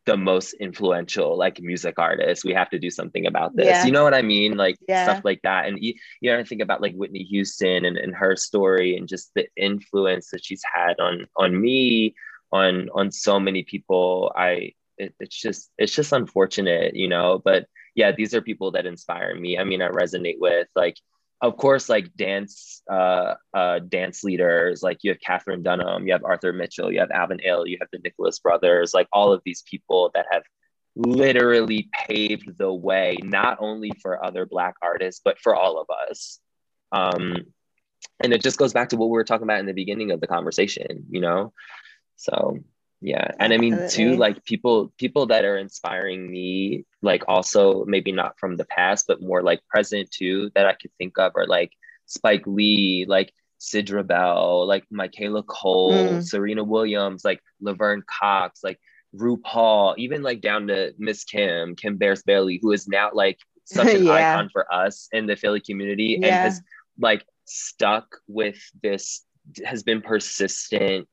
[0.08, 2.46] the most influential like music artist.
[2.46, 3.68] We have to do something about this.
[3.68, 3.86] Yeah.
[3.86, 4.56] you know what i mean?
[4.56, 5.04] Like yeah.
[5.04, 5.68] stuff like that.
[5.68, 9.08] And you, you know i think about like whitney houston and, and her story and
[9.08, 12.16] just the influence that she's had on on me
[12.54, 14.32] on on so many people.
[14.36, 17.42] I it, it's just it's just unfortunate you know?
[17.44, 19.60] But yeah these are people that inspire me.
[19.60, 20.96] I mean i resonate with like
[21.42, 26.24] of course, like dance, uh, uh, dance leaders, like you have Katherine Dunham, you have
[26.24, 30.12] Arthur Mitchell, you have Alvin you have the Nicholas brothers, like all of these people
[30.16, 30.44] that have
[30.96, 36.40] literally paved the way, not only for other Black artists, but for all of us.
[36.92, 37.46] Um,
[38.20, 40.22] and it just goes back to what we were talking about in the beginning of
[40.22, 41.54] the conversation, you know?
[42.16, 42.60] So
[43.02, 48.12] yeah and i mean too like people people that are inspiring me like also maybe
[48.12, 51.46] not from the past but more like present too that i could think of are
[51.46, 51.72] like
[52.08, 56.24] spike lee like sidra bell like michaela coel mm.
[56.24, 58.80] serena williams like laverne cox like
[59.16, 63.94] rupaul even like down to miss kim kim bears bailey who is now like such
[63.94, 64.34] an yeah.
[64.34, 66.28] icon for us in the philly community yeah.
[66.28, 66.62] and has
[67.00, 69.24] like stuck with this
[69.66, 71.08] has been persistent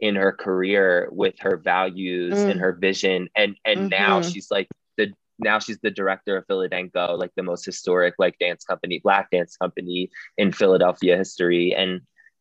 [0.00, 2.50] in her career with her values mm.
[2.50, 3.88] and her vision and and mm-hmm.
[3.88, 8.38] now she's like the now she's the director of Philadanco, like the most historic like
[8.38, 11.74] dance company, black dance company in Philadelphia history.
[11.74, 12.00] And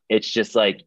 [0.10, 0.82] it's just like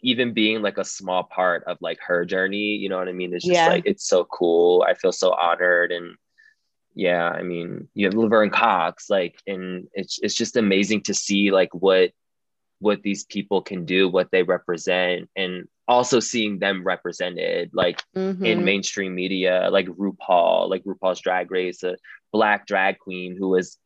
[0.00, 3.34] even being like a small part of like her journey, you know what I mean?
[3.34, 3.68] It's just yeah.
[3.68, 4.84] like it's so cool.
[4.88, 6.16] I feel so honored and
[6.94, 11.52] yeah, I mean, you have Laverne Cox, like, and it's it's just amazing to see
[11.52, 12.10] like what
[12.80, 18.44] what these people can do, what they represent, and also seeing them represented like mm-hmm.
[18.44, 21.96] in mainstream media, like RuPaul, like RuPaul's Drag Race, a
[22.32, 23.78] black drag queen who was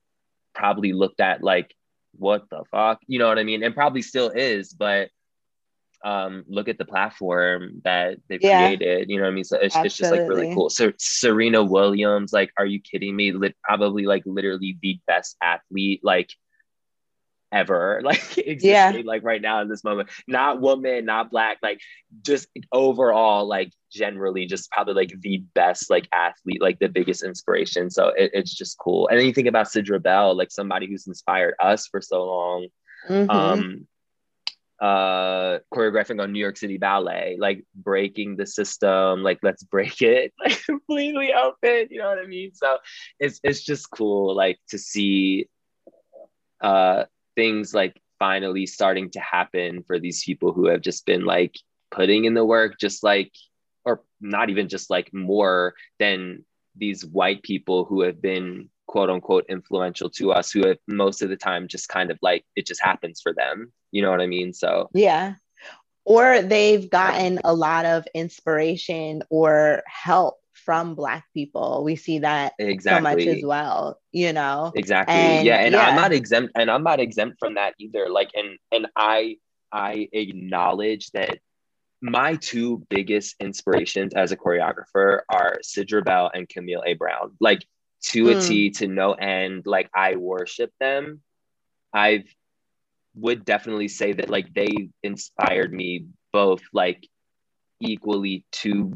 [0.55, 1.75] probably looked at like,
[2.15, 3.01] what the fuck?
[3.07, 3.63] You know what I mean?
[3.63, 5.09] And probably still is, but
[6.05, 8.67] um, look at the platform that they've yeah.
[8.67, 9.09] created.
[9.09, 9.45] You know what I mean?
[9.45, 10.69] So it's, it's just like really cool.
[10.69, 13.33] So Serena Williams, like, are you kidding me?
[13.33, 16.31] Lit- probably like literally the best athlete, like
[17.53, 19.03] ever like existing yeah.
[19.05, 20.09] like right now in this moment.
[20.27, 21.81] Not woman not black like
[22.23, 27.91] just overall like generally just probably like the best like athlete like the biggest inspiration.
[27.91, 29.09] So it, it's just cool.
[29.09, 32.69] And then you think about sidra bell like somebody who's inspired us for so long.
[33.09, 33.31] Mm-hmm.
[33.31, 33.89] um
[34.81, 40.33] uh choreographing on new york city ballet like breaking the system like let's break it
[40.41, 42.53] like completely open you know what i mean?
[42.55, 42.79] So
[43.21, 45.49] it's it's just cool like to see
[46.61, 51.57] uh things like finally starting to happen for these people who have just been like
[51.91, 53.33] putting in the work just like
[53.85, 56.45] or not even just like more than
[56.77, 61.29] these white people who have been quote unquote influential to us who have most of
[61.29, 63.73] the time just kind of like it just happens for them.
[63.91, 64.53] You know what i mean?
[64.53, 65.35] So yeah.
[66.05, 72.53] Or they've gotten a lot of inspiration or help from black people we see that
[72.59, 73.25] exactly.
[73.25, 75.83] so much as well you know exactly and, yeah and yeah.
[75.83, 79.37] i'm not exempt and i'm not exempt from that either like and and i
[79.73, 81.39] i acknowledge that
[82.01, 87.65] my two biggest inspirations as a choreographer are sidra bell and camille a brown like
[88.03, 88.37] to mm.
[88.37, 88.73] a t hmm.
[88.73, 91.21] to no end like i worship them
[91.93, 92.25] i've
[93.15, 97.07] would definitely say that like they inspired me both like
[97.81, 98.93] equally to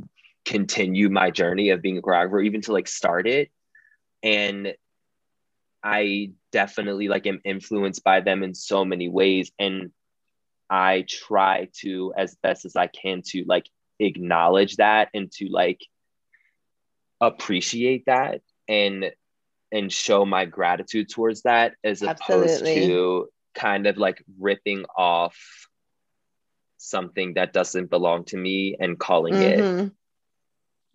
[0.46, 3.50] continue my journey of being a choreographer, even to like start it.
[4.22, 4.74] And
[5.82, 9.50] I definitely like am influenced by them in so many ways.
[9.58, 9.90] And
[10.70, 15.80] I try to, as best as I can, to like acknowledge that and to like
[17.20, 19.10] appreciate that and
[19.72, 25.36] and show my gratitude towards that as opposed to kind of like ripping off
[26.76, 29.86] something that doesn't belong to me and calling mm-hmm.
[29.86, 29.92] it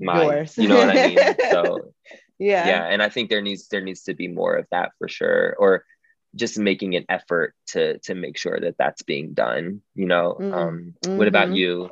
[0.01, 0.57] my Yours.
[0.57, 1.17] you know what i mean
[1.51, 1.93] so
[2.39, 5.07] yeah yeah and i think there needs there needs to be more of that for
[5.07, 5.85] sure or
[6.35, 10.53] just making an effort to to make sure that that's being done you know mm-hmm.
[10.53, 11.89] um what about mm-hmm.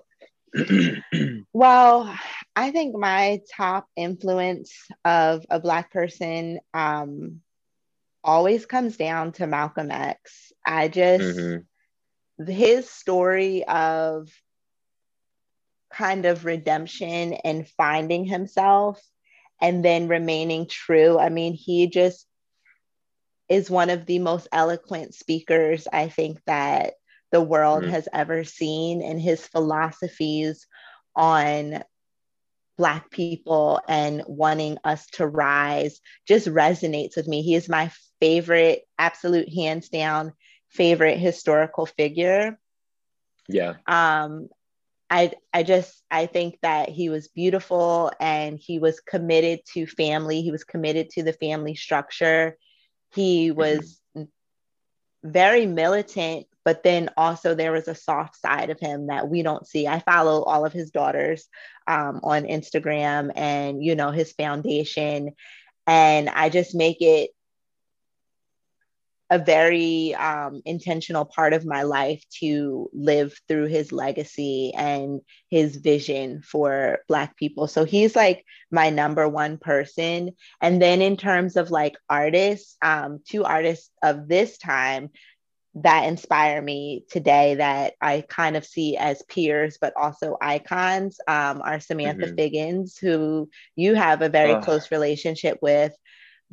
[1.14, 2.14] you well
[2.56, 4.74] i think my top influence
[5.06, 7.42] of a black person um
[8.24, 12.52] always comes down to malcolm x i just mm-hmm.
[12.52, 14.30] his story of
[15.92, 19.02] kind of redemption and finding himself
[19.62, 21.18] and then remaining true.
[21.20, 22.26] I mean, he just
[23.50, 26.94] is one of the most eloquent speakers I think that
[27.32, 27.92] the world mm-hmm.
[27.92, 30.68] has ever seen and his philosophies
[31.16, 31.84] on
[32.78, 37.42] Black people and wanting us to rise just resonates with me.
[37.42, 40.34] He is my favorite, absolute hands down
[40.70, 42.58] favorite historical figure.
[43.50, 43.74] Yeah.
[43.86, 44.48] Um,
[45.10, 50.42] I I just I think that he was beautiful and he was committed to family.
[50.42, 52.58] He was committed to the family structure.
[53.14, 54.26] He was mm-hmm.
[55.24, 59.68] very militant, but then also there was a soft side of him that we don't
[59.68, 59.88] see.
[59.88, 61.48] I follow all of his daughters
[61.88, 65.32] um, on Instagram and you know his foundation,
[65.88, 67.32] and I just make it
[69.30, 75.76] a very um, intentional part of my life to live through his legacy and his
[75.76, 77.68] vision for Black people.
[77.68, 80.32] So he's like my number one person.
[80.62, 85.10] And then in terms of like artists, um, two artists of this time
[85.76, 91.62] that inspire me today that I kind of see as peers, but also icons um,
[91.62, 92.36] are Samantha mm-hmm.
[92.36, 95.94] Figgins, who you have a very close relationship with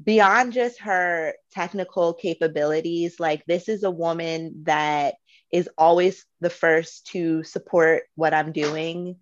[0.03, 5.15] beyond just her technical capabilities, like this is a woman that
[5.51, 9.17] is always the first to support what I'm doing.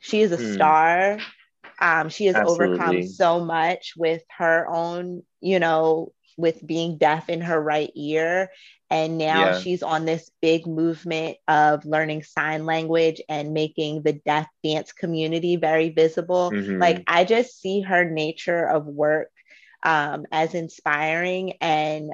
[0.00, 0.52] She is a hmm.
[0.54, 1.18] star.
[1.80, 2.74] Um, she has Absolutely.
[2.74, 8.50] overcome so much with her own, you know, with being deaf in her right ear.
[8.90, 9.60] And now yeah.
[9.60, 15.56] she's on this big movement of learning sign language and making the deaf dance community
[15.56, 16.50] very visible.
[16.50, 16.78] Mm-hmm.
[16.78, 19.30] Like, I just see her nature of work
[19.82, 22.12] um, as inspiring and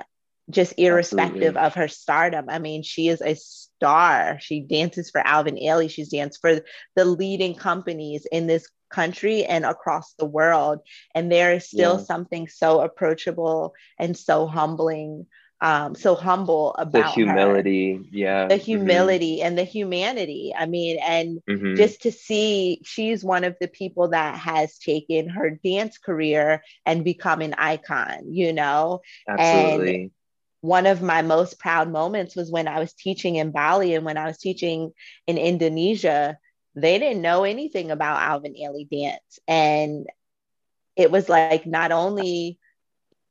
[0.49, 1.61] just irrespective Absolutely.
[1.61, 2.49] of her stardom.
[2.49, 4.39] I mean, she is a star.
[4.41, 5.91] She dances for Alvin Ailey.
[5.91, 6.61] She's danced for
[6.95, 10.81] the leading companies in this country and across the world.
[11.15, 12.05] And there is still yeah.
[12.05, 15.27] something so approachable and so humbling
[15.61, 18.03] um, so humble about the humility, her.
[18.13, 18.65] yeah, the mm-hmm.
[18.65, 19.47] humility mm-hmm.
[19.47, 20.53] and the humanity.
[20.57, 21.77] I mean, and mm-hmm.
[21.77, 27.05] just to see she's one of the people that has taken her dance career and
[27.05, 30.03] become an icon, you know, absolutely.
[30.03, 30.11] And
[30.61, 34.19] one of my most proud moments was when I was teaching in Bali and when
[34.19, 34.93] I was teaching
[35.27, 36.39] in Indonesia.
[36.79, 40.07] They didn't know anything about Alvin Ailey dance, and
[40.95, 42.59] it was like not only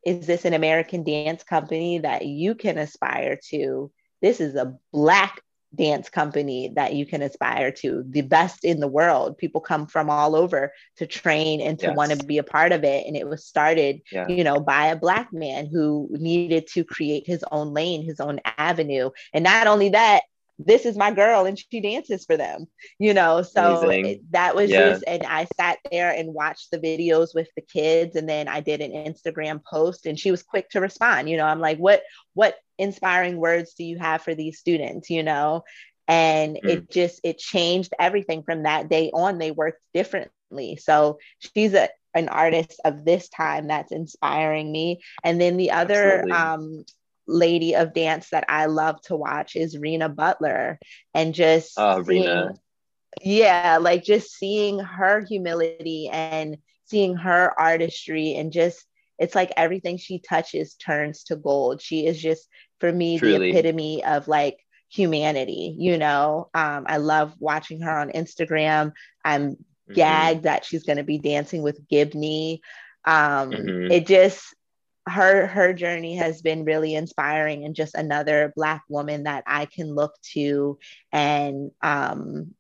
[0.06, 3.92] is this an American dance company that you can aspire to?
[4.22, 5.42] This is a Black
[5.74, 9.38] dance company that you can aspire to, the best in the world.
[9.38, 11.98] People come from all over to train and to yes.
[11.98, 13.06] want to be a part of it.
[13.06, 14.28] And it was started, yeah.
[14.28, 18.40] you know, by a Black man who needed to create his own lane, his own
[18.46, 19.10] avenue.
[19.34, 20.22] And not only that,
[20.58, 22.66] this is my girl and she dances for them
[23.00, 23.42] you know?
[23.42, 24.90] So it, that was yeah.
[24.90, 28.62] just and i sat there and watched the videos with the kids and then i
[28.62, 31.46] did an instagram post and she was quick to respond you know?
[31.46, 32.04] I'm like what
[32.34, 35.10] what inspiring words do you have for these students?
[35.10, 35.64] You know?
[36.08, 36.70] And mm.
[36.70, 39.38] it just it changed everything from that day on.
[39.38, 40.78] They worked differently.
[40.78, 45.02] So she's a an artist of this time that's inspiring me.
[45.24, 46.32] And then the other Absolutely.
[46.32, 46.86] um
[47.28, 50.80] lady of dance that I love to watch is Rena Butler
[51.14, 52.54] and just oh, seeing, Rena.
[53.22, 58.86] yeah, like just seeing her humility and seeing her artistry and just
[59.18, 61.82] it's like everything she touches turns to gold.
[61.82, 62.48] She is just
[62.80, 63.52] for me Truly.
[63.52, 64.58] the epitome of like
[64.90, 66.50] humanity, you know.
[66.54, 68.92] Um, I love watching her on Instagram.
[69.24, 69.94] I'm mm-hmm.
[69.94, 72.60] gagged that she's going to be dancing with Gibney.
[73.06, 73.92] Um, mm-hmm.
[73.92, 74.54] It just
[75.08, 79.94] her her journey has been really inspiring and just another black woman that i can
[79.94, 80.80] look to
[81.12, 82.54] and um,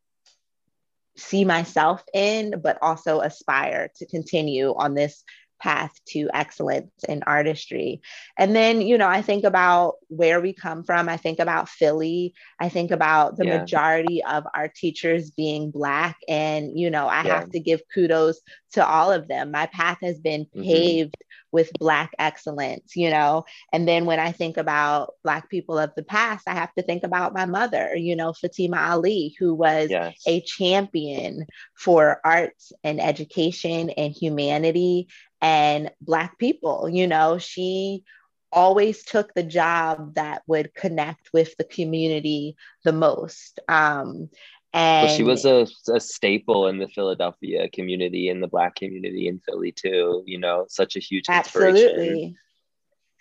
[1.17, 5.23] see myself in but also aspire to continue on this
[5.59, 8.01] path to excellence in artistry.
[8.37, 11.09] And then, you know, I think about where we come from.
[11.09, 12.33] I think about Philly.
[12.59, 13.59] I think about the yeah.
[13.59, 16.17] majority of our teachers being Black.
[16.27, 17.39] And, you know, I yeah.
[17.39, 18.39] have to give kudos
[18.73, 19.51] to all of them.
[19.51, 20.63] My path has been mm-hmm.
[20.63, 21.15] paved
[21.51, 23.45] with Black excellence, you know.
[23.71, 27.03] And then when I think about Black people of the past, I have to think
[27.03, 30.21] about my mother, you know, Fatima Ali, who was yes.
[30.27, 35.07] a champion for arts and education and humanity
[35.45, 36.89] and Black people.
[36.89, 38.03] You know, she
[38.51, 43.59] always took the job that would connect with the community the most.
[43.67, 44.29] Um,
[44.73, 49.27] and well, she was a, a staple in the Philadelphia community and the Black community
[49.27, 50.23] in Philly too.
[50.25, 52.35] You know, such a huge absolutely,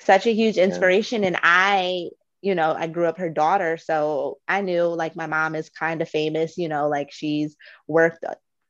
[0.00, 1.22] such a huge inspiration.
[1.22, 1.28] Yeah.
[1.28, 2.08] And I,
[2.40, 6.00] you know, I grew up her daughter, so I knew like my mom is kind
[6.00, 6.56] of famous.
[6.56, 7.54] You know, like she's
[7.86, 8.24] worked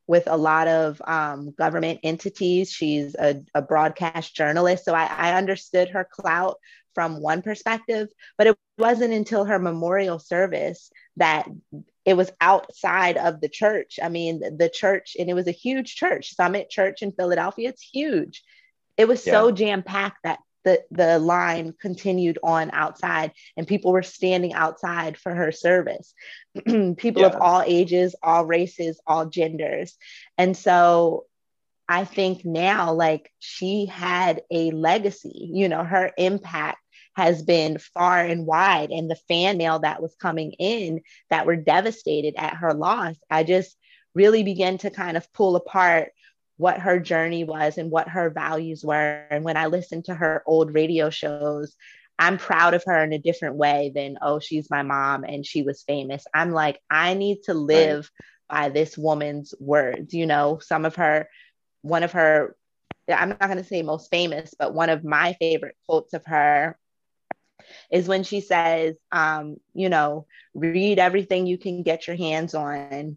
[0.07, 2.71] with a lot of um, government entities.
[2.71, 4.85] She's a, a, broadcast journalist.
[4.85, 6.59] So I, I, understood her clout
[6.95, 11.49] from one perspective, but it wasn't until her memorial service that
[12.05, 13.99] it was outside of the church.
[14.03, 17.71] I mean, the church, and it was a huge church, Summit Church in Philadelphia.
[17.71, 18.43] It's huge.
[18.97, 19.33] It was yeah.
[19.33, 25.17] so jam packed that the, the line continued on outside and people were standing outside
[25.17, 26.15] for her service.
[26.65, 27.29] people yeah.
[27.29, 29.97] of all ages, all races, all genders.
[30.39, 31.27] And so
[31.89, 36.79] I think now, like, she had a legacy, you know, her impact
[37.15, 38.91] has been far and wide.
[38.91, 43.45] And the fan mail that was coming in that were devastated at her loss, I
[43.45, 43.77] just
[44.15, 46.13] really began to kind of pull apart
[46.57, 49.27] what her journey was and what her values were.
[49.31, 51.75] And when I listened to her old radio shows,
[52.19, 55.63] I'm proud of her in a different way than, oh, she's my mom and she
[55.63, 56.25] was famous.
[56.33, 58.09] I'm like, I need to live
[58.49, 60.15] by this woman's words.
[60.15, 61.29] You know, some of her,
[61.83, 62.57] one of her,
[63.09, 66.79] I'm not going to say most famous, but one of my favorite quotes of her
[67.91, 73.17] is when she says, um, you know, read everything you can get your hands on,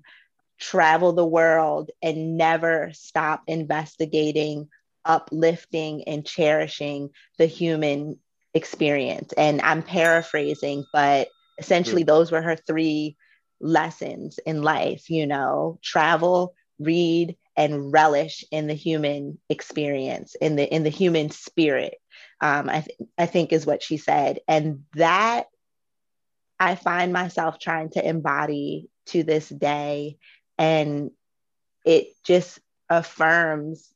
[0.60, 4.70] travel the world, and never stop investigating,
[5.06, 8.20] uplifting, and cherishing the human
[8.54, 9.34] experience.
[9.34, 12.08] And I'm paraphrasing, but essentially, mm-hmm.
[12.08, 13.18] those were her three
[13.60, 20.72] lessons in life, you know, travel, read, and relish in the human experience, in the
[20.74, 21.96] in the human spirit
[22.42, 24.40] um, I, th- I think is what she said.
[24.48, 25.46] And that
[26.60, 30.18] I find myself trying to embody to this day.
[30.58, 31.12] And
[31.86, 33.92] it just affirms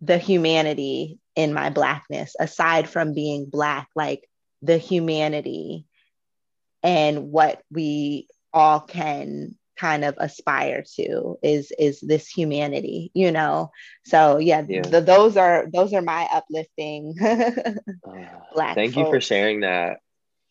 [0.00, 4.28] the humanity in my Blackness, aside from being Black, like
[4.62, 5.86] the humanity
[6.82, 13.70] and what we all can kind of aspire to is is this humanity you know?
[14.04, 14.82] So yeah, yeah.
[14.82, 17.14] The, those are those are my uplifting
[18.52, 18.96] black thank folks.
[18.96, 19.98] you for sharing that.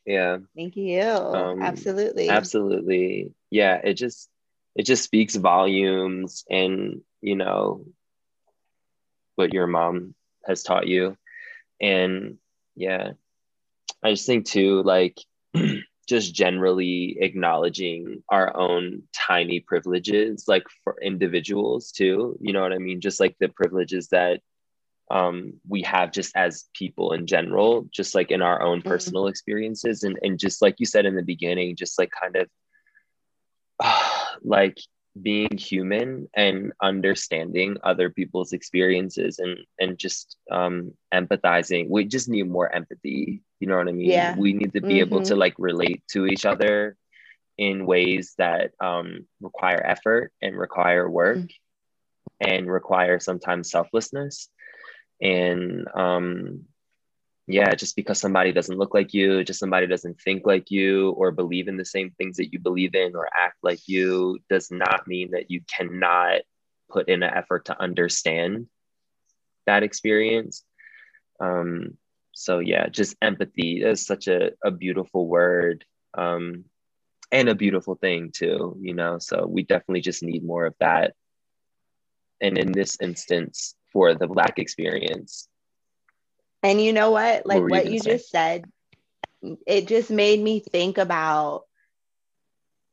[0.06, 0.38] Yeah.
[0.56, 1.02] Thank you.
[1.02, 2.30] Um, absolutely.
[2.30, 3.34] absolutely.
[3.50, 4.30] Yeah it just
[4.78, 7.84] it just speaks volumes and you know
[9.36, 10.14] what your mom
[10.46, 11.18] has taught you
[11.82, 12.38] and
[12.76, 13.12] yeah
[14.04, 15.18] i just think too like
[16.08, 22.78] just generally acknowledging our own tiny privileges like for individuals too you know what i
[22.78, 24.40] mean just like the privileges that
[25.10, 28.90] um, we have just as people in general just like in our own mm-hmm.
[28.90, 32.50] personal experiences and, and just like you said in the beginning just like kind of
[34.44, 34.78] like
[35.22, 42.50] being human and understanding other people's experiences and and just um empathizing we just need
[42.50, 44.98] more empathy you know what i mean yeah we need to be mm-hmm.
[44.98, 46.96] able to like relate to each other
[47.58, 52.52] in ways that um require effort and require work mm-hmm.
[52.52, 54.50] and require sometimes selflessness
[55.22, 56.66] and um
[57.48, 61.32] yeah, just because somebody doesn't look like you, just somebody doesn't think like you or
[61.32, 65.08] believe in the same things that you believe in or act like you does not
[65.08, 66.41] mean that you cannot
[66.89, 68.68] put in an effort to understand
[69.66, 70.64] that experience.
[71.39, 71.98] Um,
[72.34, 75.86] so yeah, just empathy is such a, a beautiful word
[76.18, 76.66] um,
[77.32, 79.20] and a beautiful thing too, you know.
[79.20, 81.14] So we definitely just need more of that.
[82.41, 85.48] And in this instance, for the Black experience,
[86.64, 87.45] and you know what?
[87.45, 88.66] Like what, what you, just said,
[89.66, 91.64] it just made me think about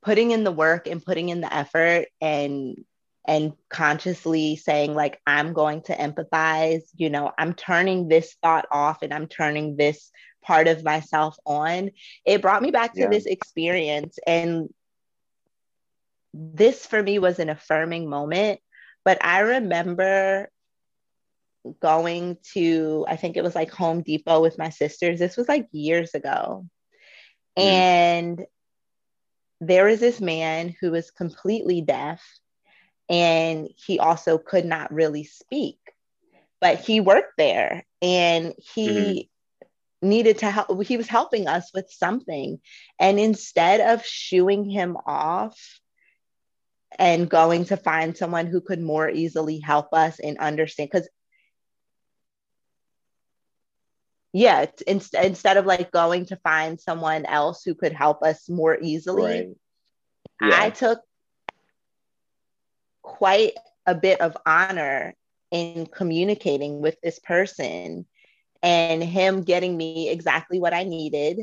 [0.03, 2.83] putting in the work and putting in the effort and
[3.27, 6.83] and consciously saying like i'm going to empathize.
[6.95, 10.11] You know i'm turning this thought off and i'm turning this
[10.43, 11.89] part of myself on.
[12.23, 13.09] It brought me back to yeah.
[13.09, 14.19] this experience.
[14.25, 14.69] And
[16.33, 18.59] this for me was an affirming moment.
[19.03, 20.49] But i remember
[21.79, 25.19] going to, I think it was like Home Depot with my sisters.
[25.19, 26.67] This was like years ago.
[27.57, 27.63] Mm.
[27.63, 28.45] And
[29.61, 32.23] there was this man who was completely deaf
[33.09, 35.79] and he also could not really speak,
[36.59, 40.07] but he worked there and he mm-hmm.
[40.07, 40.83] needed to help.
[40.83, 42.59] He was helping us with something.
[42.99, 45.57] And instead of shooing him off,
[46.97, 51.09] and going to find someone who could more easily help us and understand because
[54.35, 58.77] yeah in, instead of like going to find someone else who could help us more
[58.81, 60.51] easily right.
[60.51, 60.61] yeah.
[60.61, 60.99] i took
[63.01, 63.53] quite
[63.85, 65.15] a bit of honor
[65.51, 68.05] in communicating with this person
[68.61, 71.39] and him getting me exactly what i needed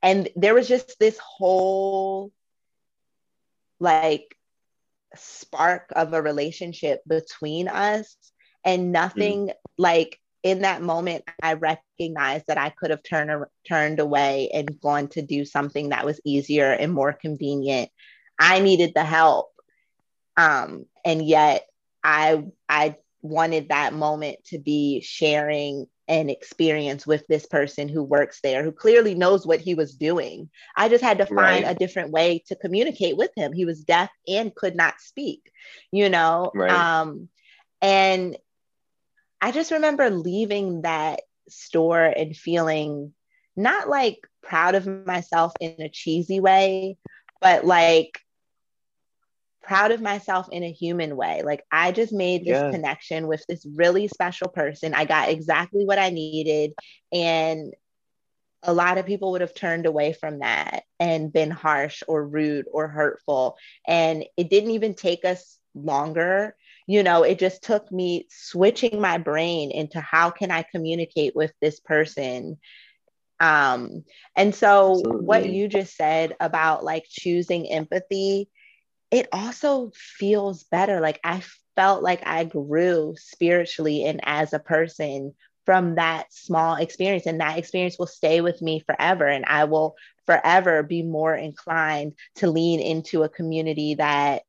[0.00, 2.30] and there was just this whole
[3.80, 4.36] like
[5.16, 8.16] spark of a relationship between us
[8.64, 9.54] and nothing mm.
[9.78, 15.08] like in that moment, I recognized that I could have turned turned away and gone
[15.08, 17.90] to do something that was easier and more convenient.
[18.38, 19.48] I needed the help,
[20.36, 21.66] um, and yet
[22.04, 28.40] I I wanted that moment to be sharing an experience with this person who works
[28.42, 30.50] there who clearly knows what he was doing.
[30.76, 31.74] I just had to find right.
[31.74, 33.54] a different way to communicate with him.
[33.54, 35.50] He was deaf and could not speak,
[35.90, 36.52] you know.
[36.54, 36.70] Right.
[36.70, 37.30] Um,
[37.80, 38.36] and
[39.44, 41.20] I just remember leaving that
[41.50, 43.12] store and feeling
[43.54, 46.96] not like proud of myself in a cheesy way,
[47.42, 48.18] but like
[49.62, 51.42] proud of myself in a human way.
[51.42, 52.70] Like I just made this yeah.
[52.70, 54.94] connection with this really special person.
[54.94, 56.72] I got exactly what I needed.
[57.12, 57.74] And
[58.62, 62.64] a lot of people would have turned away from that and been harsh or rude
[62.72, 63.58] or hurtful.
[63.86, 66.56] And it didn't even take us longer
[66.86, 71.52] you know it just took me switching my brain into how can i communicate with
[71.60, 72.58] this person
[73.40, 74.04] um
[74.36, 75.26] and so Absolutely.
[75.26, 78.48] what you just said about like choosing empathy
[79.10, 81.42] it also feels better like i
[81.76, 87.58] felt like i grew spiritually and as a person from that small experience and that
[87.58, 92.80] experience will stay with me forever and i will forever be more inclined to lean
[92.80, 94.42] into a community that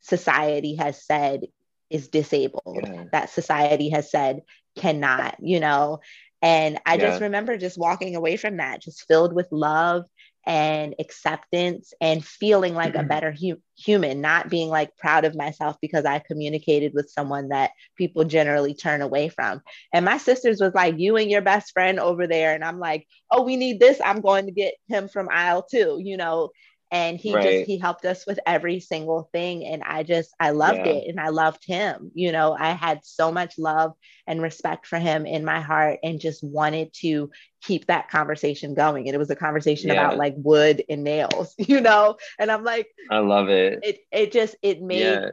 [0.00, 1.42] society has said
[1.90, 3.04] is disabled yeah.
[3.12, 4.42] that society has said
[4.76, 6.00] cannot you know?
[6.42, 7.10] And i yeah.
[7.10, 10.04] just remember just walking away from that just filled with love
[10.46, 13.08] and acceptance and feeling like a mm-hmm.
[13.08, 17.72] better hu- human not being like proud of myself because i communicated with someone that
[17.96, 19.60] people generally turn away from.
[19.92, 22.54] And my sisters was like you and your best friend over there.
[22.54, 24.00] And i'm like oh we need this.
[24.02, 26.50] I'm going to get him from aisle two you know
[26.90, 27.42] and he right.
[27.42, 30.92] just he helped us with every single thing and i just i loved yeah.
[30.92, 33.92] it and i loved him you know i had so much love
[34.26, 37.30] and respect for him in my heart and just wanted to
[37.62, 39.94] keep that conversation going and it was a conversation yeah.
[39.94, 44.32] about like wood and nails you know and i'm like i love it it it
[44.32, 45.30] just it made yeah.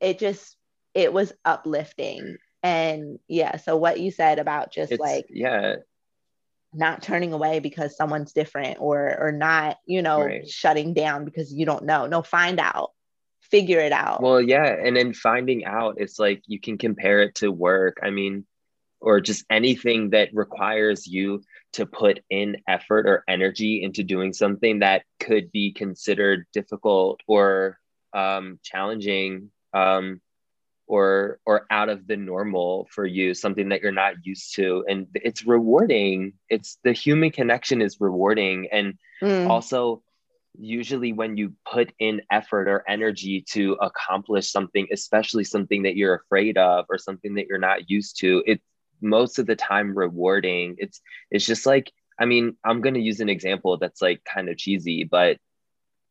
[0.00, 0.56] it just
[0.94, 5.76] it was uplifting and yeah so what you said about just it's, like yeah
[6.74, 10.48] not turning away because someone's different or or not you know right.
[10.48, 12.06] shutting down because you don't know.
[12.06, 12.92] No find out.
[13.42, 14.22] Figure it out.
[14.22, 18.10] Well yeah and then finding out it's like you can compare it to work i
[18.10, 18.46] mean
[19.02, 21.42] or just anything that requires you
[21.74, 27.78] to put in effort or energy into doing something that could be considered difficult or
[28.14, 30.20] um, challenging um,
[30.92, 34.84] or or out of the normal for you something that you're not used to.
[34.86, 36.34] And it's rewarding.
[36.50, 38.68] It's the human connection is rewarding.
[38.70, 39.48] And mm.
[39.48, 40.02] also
[40.58, 46.16] usually when you put in effort or energy to accomplish something especially something that you're
[46.16, 48.62] afraid of or something that you're not used to it's
[49.00, 50.76] most of the time rewarding.
[50.76, 51.90] It's it's just like
[52.20, 55.38] i mean i'm going to use an example that's like kind of cheesy but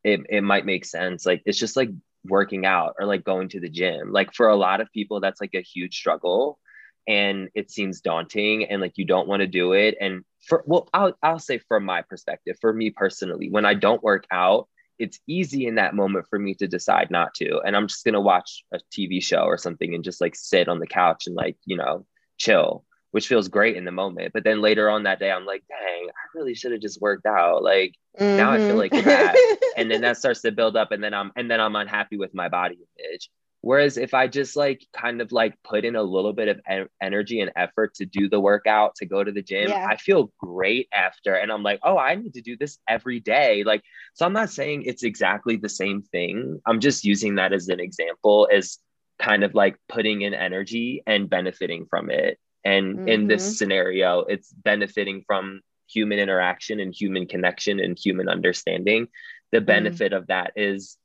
[0.03, 1.25] it, it might make sense.
[1.25, 1.89] Like it's just like
[2.25, 4.11] working out or like going to the gym.
[4.11, 6.59] Like for a lot of people, that's like a huge struggle
[7.07, 9.95] and it seems daunting and like you don't want to do it.
[9.99, 14.03] And for well, I'll I'll say from my perspective, for me personally, when I don't
[14.03, 14.67] work out,
[14.99, 17.59] it's easy in that moment for me to decide not to.
[17.65, 20.79] And I'm just gonna watch a TV show or something and just like sit on
[20.79, 22.05] the couch and like, you know,
[22.37, 24.33] chill which feels great in the moment.
[24.33, 27.25] But then later on that day, I'm like, dang, I really should have just worked
[27.25, 27.63] out.
[27.63, 28.37] Like mm-hmm.
[28.37, 29.35] now I feel like crap.
[29.77, 32.33] and then that starts to build up and then I'm and then I'm unhappy with
[32.33, 33.29] my body image.
[33.63, 36.89] Whereas if I just like kind of like put in a little bit of en-
[36.99, 39.85] energy and effort to do the workout, to go to the gym, yeah.
[39.87, 41.35] I feel great after.
[41.35, 43.63] And I'm like, oh, I need to do this every day.
[43.63, 43.83] Like,
[44.15, 46.59] so I'm not saying it's exactly the same thing.
[46.65, 48.79] I'm just using that as an example as
[49.19, 52.39] kind of like putting in energy and benefiting from it.
[52.63, 53.07] And mm-hmm.
[53.07, 53.53] in this mm-hmm.
[53.53, 59.07] scenario, it's benefiting from human interaction and human connection and human understanding.
[59.51, 59.65] The mm-hmm.
[59.65, 60.21] benefit mm-hmm.
[60.21, 60.97] of that is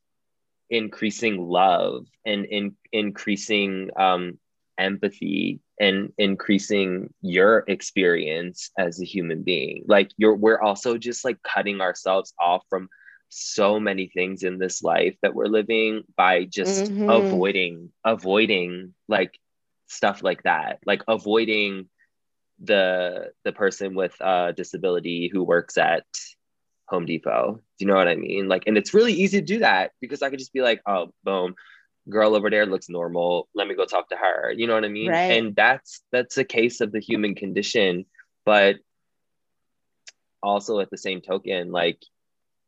[0.70, 4.38] increasing love and in increasing um,
[4.78, 9.84] empathy and increasing your experience as a human being.
[9.86, 12.88] Like you're we're also just like cutting ourselves off from
[13.28, 17.10] so many things in this life that we're living by just mm-hmm.
[17.10, 19.38] avoiding avoiding like
[19.86, 21.88] stuff like that like avoiding
[22.60, 26.06] the the person with a disability who works at
[26.88, 27.54] home depot.
[27.54, 28.48] Do you know what i mean?
[28.48, 31.12] Like and it's really easy to do that because i could just be like oh
[31.24, 31.54] boom
[32.08, 33.48] girl over there looks normal.
[33.54, 34.52] Let me go talk to her.
[34.56, 35.10] You know what i mean?
[35.10, 35.32] Right.
[35.32, 38.06] and that's that's a case of the human condition
[38.44, 38.76] but
[40.42, 41.98] also at the same token like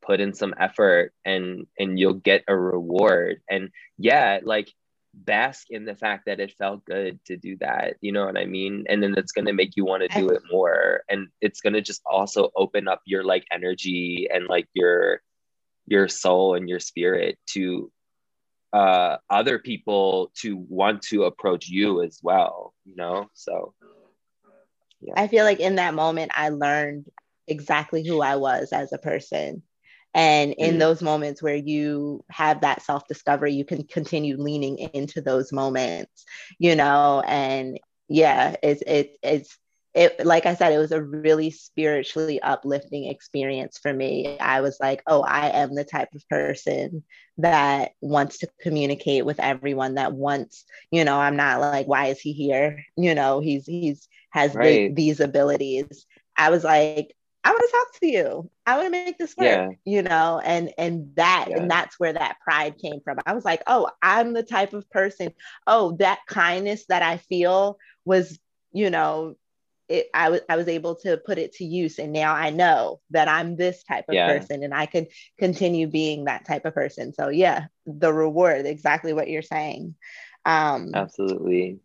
[0.03, 3.41] put in some effort and and you'll get a reward.
[3.49, 4.71] And yeah like
[5.15, 8.45] bask in the fact that it felt good to do that you know what i
[8.45, 8.85] mean?
[8.89, 11.73] And then it's going to make you want to do it more and it's going
[11.73, 15.21] to just also open up your like energy and like your
[15.87, 17.91] your soul and your spirit to
[18.73, 23.29] uh other people to want to approach you as well you know?
[23.35, 23.75] So
[25.01, 25.15] yeah.
[25.17, 27.07] i feel like in that moment i learned
[27.47, 29.63] exactly who i was as a person
[30.15, 30.79] and in mm.
[30.79, 36.25] those moments where you have that self discovery, you can continue leaning into those moments,
[36.59, 37.79] you know, and
[38.09, 39.59] yeah, it's, it, it's,
[39.95, 44.39] it, like I said, it was a really spiritually uplifting experience for me.
[44.39, 47.03] I was like, oh, I am the type of person
[47.39, 52.21] that wants to communicate with everyone, that wants, you know, I'm not like, why is
[52.21, 52.85] he here?
[52.97, 54.89] You know, he's, he's, has right.
[54.89, 56.07] the, these abilities.
[56.37, 57.15] I was like,
[57.49, 58.51] I want to talk to you.
[58.67, 59.69] I want to make this work, yeah.
[59.87, 61.57] you know, and and that yeah.
[61.57, 63.17] and that's where that pride came from.
[63.25, 65.33] I was like, oh, I'm the type of person.
[65.67, 68.39] Oh, that kindness that I feel was,
[68.71, 69.37] you know,
[69.89, 73.01] it, I was I was able to put it to use, and now I know
[73.13, 74.27] that I'm this type of yeah.
[74.27, 75.07] person, and I can
[75.39, 77.15] continue being that type of person.
[77.15, 79.95] So yeah, the reward, exactly what you're saying.
[80.45, 81.81] Um, Absolutely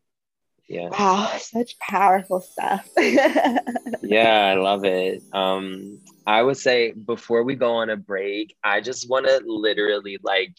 [0.74, 0.89] yeah.
[0.89, 2.89] Wow such powerful stuff.
[4.05, 5.24] Yeah i love it.
[5.32, 10.17] Um i would say before we go on a break i just want to literally
[10.21, 10.53] like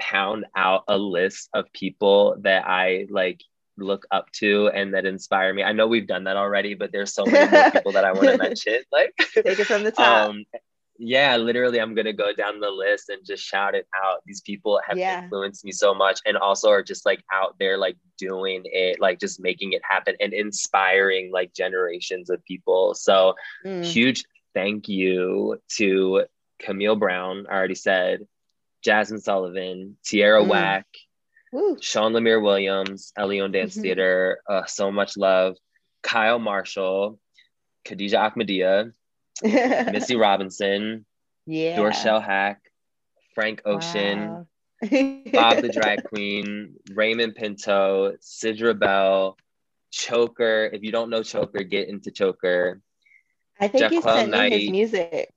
[0.00, 3.40] pound out a list of people that i like
[3.76, 5.64] look up to and that inspire me.
[5.64, 8.28] I know we've done that already but there's so many more people that i want
[8.28, 10.30] to mention like take it from the top.
[10.30, 10.44] Um,
[11.06, 14.22] yeah, literally, I'm gonna go down the list and just shout it out.
[14.26, 15.22] These people have yeah.
[15.22, 19.20] influenced me so much, and also are just like out there, like doing it, like
[19.20, 22.94] just making it happen and inspiring like generations of people.
[22.94, 23.34] So,
[23.64, 23.84] mm.
[23.84, 24.24] huge
[24.54, 26.24] thank you to
[26.60, 27.46] Camille Brown.
[27.50, 28.26] I already said,
[28.86, 30.48] Jazmine Sullivan, Tierra mm.
[30.48, 30.86] Whack,
[31.52, 31.76] Woo.
[31.80, 33.82] Sean Lemire Williams, Eleone Dance mm-hmm.
[33.82, 34.40] Theater.
[34.48, 35.56] Uh, so much love.
[36.02, 37.18] Kyle Marshall,
[37.86, 38.92] Khadija Ahmadiyya.
[39.42, 41.04] Missy Robinson,
[41.46, 42.60] yeah, Dorshell Hack,
[43.34, 44.46] Frank Ocean, wow.
[44.82, 49.36] Bob the Drag Queen, Raymond Pinto, Sidra Bell,
[49.92, 50.70] Choker.
[50.72, 52.80] If you don't know Choker, get into Choker.
[53.60, 54.50] I think Jeff you sent Knight.
[54.50, 55.30] me his music.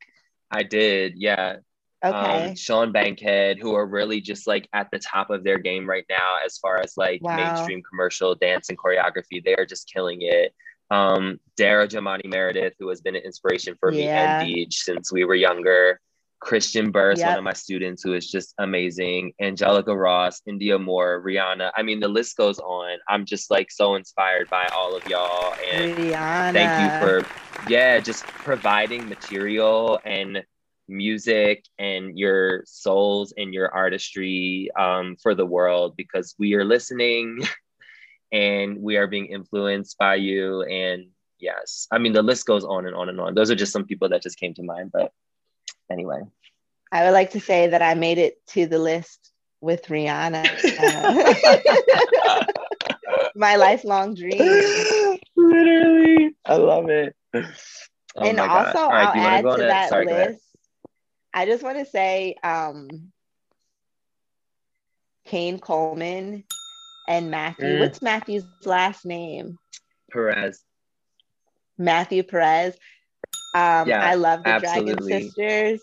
[0.50, 1.58] I did, yeah.
[2.04, 2.50] Okay.
[2.50, 6.06] Um, Sean Bankhead, who are really just like at the top of their game right
[6.10, 7.36] now as far as like wow.
[7.36, 9.44] mainstream commercial dance and choreography.
[9.44, 10.54] They are just killing it
[10.90, 15.26] um, Dara Jamani Meredith, who has been an inspiration for me and Deej since we
[15.26, 16.00] were younger.
[16.40, 17.30] Christian Burst, yep.
[17.30, 19.34] one of my students who is just amazing.
[19.42, 21.72] Angelica Ross, Indya Moore, Rihanna.
[21.76, 23.00] I mean, the list goes on.
[23.10, 25.56] I'm just like so inspired by all of y'all.
[25.72, 26.54] And Rihanna.
[26.54, 30.44] thank you for, yeah, just providing material and
[30.88, 37.40] music and your souls and your artistry um, for the world because we are listening.
[38.32, 40.64] and we are being influenced by you.
[40.64, 41.08] And
[41.40, 43.36] yes, I mean, the list goes on and on and on.
[43.36, 44.92] Those are just some people that just came to mind.
[44.92, 45.12] But
[45.92, 46.22] anyway.
[46.92, 50.46] I would like to say that I made it to the list with Rihanna.
[53.36, 55.20] my lifelong dream.
[55.36, 56.36] Literally.
[56.46, 57.16] I love it.
[58.16, 60.44] Oh and also, right, I'll add to that Sorry, list.
[61.34, 63.12] I just want to say, um,
[65.26, 66.46] Kane Coleman
[67.08, 67.66] and Matthew.
[67.66, 67.80] Mm.
[67.80, 69.58] What's Matthew's last name?
[70.12, 70.62] Perez.
[71.78, 72.76] Matthew Perez.
[73.56, 74.94] Um, yeah, I love the absolutely.
[74.94, 75.82] Dragon Sisters.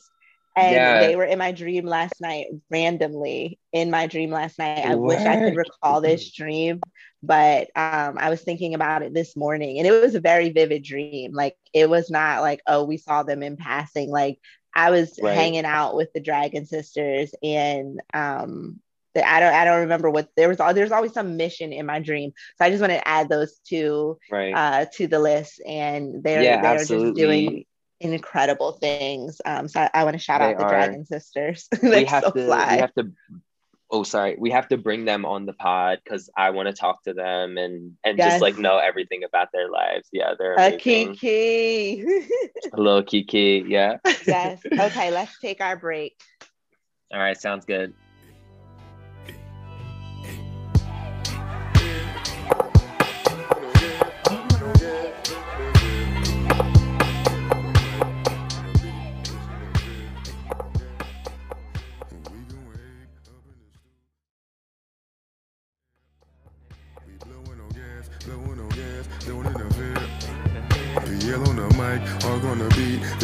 [0.56, 1.00] And yeah.
[1.00, 4.86] they were in my dream last night, randomly in my dream last night.
[4.86, 5.16] I what?
[5.16, 6.80] wish I could recall this dream,
[7.24, 10.84] but um, I was thinking about it this morning and it was a very vivid
[10.84, 11.32] dream.
[11.32, 14.10] Like, it was not like, oh, we saw them in passing.
[14.10, 14.38] Like,
[14.72, 15.34] I was right.
[15.34, 18.78] hanging out with the Dragon Sisters and um,
[19.16, 22.32] I don't I don't remember what there was there's always some mission in my dream.
[22.58, 24.52] So I just want to add those two right.
[24.52, 27.10] uh, to the list and they're yeah, they're absolutely.
[27.10, 27.64] just doing
[28.00, 29.40] incredible things.
[29.44, 30.70] Um, so I, I want to shout they out the are.
[30.70, 31.68] Dragon Sisters.
[31.82, 32.74] we have so to fly.
[32.74, 33.12] we have to
[33.90, 37.02] oh sorry we have to bring them on the pod because i want to talk
[37.02, 38.32] to them and and yes.
[38.32, 42.02] just like know everything about their lives yeah they're a kiki
[42.72, 46.18] a little kiki yeah yes okay let's take our break
[47.12, 47.92] all right sounds good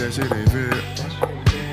[0.00, 0.72] that shit ain't fair.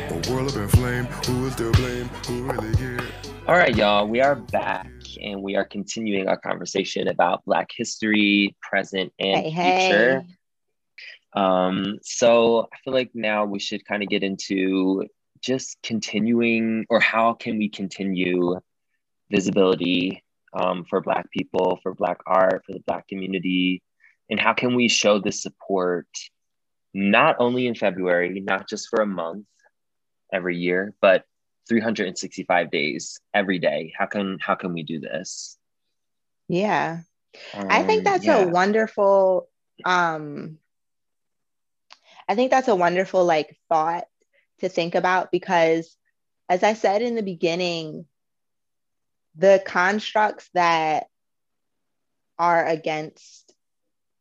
[0.09, 2.07] A world up in flame, who is to blame?
[2.27, 2.99] Who really care?
[3.47, 4.91] All right, y'all, we are back.
[5.21, 10.21] and we are continuing our conversation about Black history, present, and hey, future.
[10.21, 11.41] Hey.
[11.41, 15.05] Um, so I feel like now we should kind of get into
[15.41, 18.59] just continuing, or how can we continue
[19.31, 20.23] visibility
[20.53, 23.81] um, for Black people, for Black art, for the Black community,
[24.29, 26.07] and how can we show this support
[26.97, 29.45] not only in February, not just for a month
[30.33, 31.25] every year, but
[31.69, 33.93] 365 days every day.
[33.95, 35.57] How can how can we do this?
[36.47, 37.01] Yeah.
[37.53, 38.43] Um, I think um, that's yeah.
[38.43, 39.47] a wonderful
[39.85, 40.57] um
[42.27, 44.05] I think that's a wonderful like thought
[44.61, 45.95] to think about because
[46.49, 48.05] as I said in the beginning,
[49.35, 51.05] the constructs that
[52.39, 53.46] are against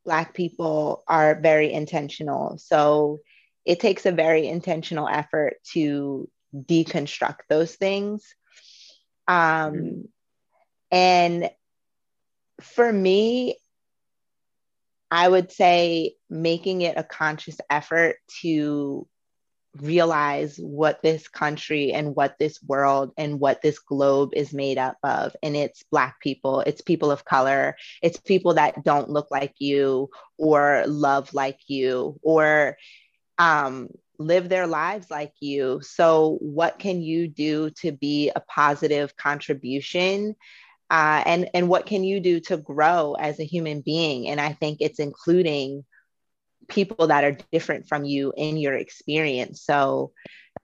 [0.07, 2.57] Black people are very intentional.
[2.59, 3.21] So
[3.67, 8.25] it takes a very intentional effort to deconstruct those things.
[9.29, 9.37] Um,
[9.75, 10.01] mm-hmm.
[10.93, 11.51] And
[12.61, 13.59] for me,
[15.11, 19.07] I would say making it a conscious effort to
[19.81, 24.97] realize what this country and what this world and what this globe is made up
[25.03, 25.35] of.
[25.43, 30.11] And it's Black people, it's people of color, it's people that don't look like you
[30.39, 32.77] or love like you or
[33.39, 35.81] um, live their lives like you.
[35.83, 40.37] So, what can you do to be a positive contribution?
[40.89, 44.29] Uh, and and what can you do to grow as a human being?
[44.29, 45.85] And I think it's including
[46.69, 49.63] people that are different from you in your experience.
[49.63, 50.13] So,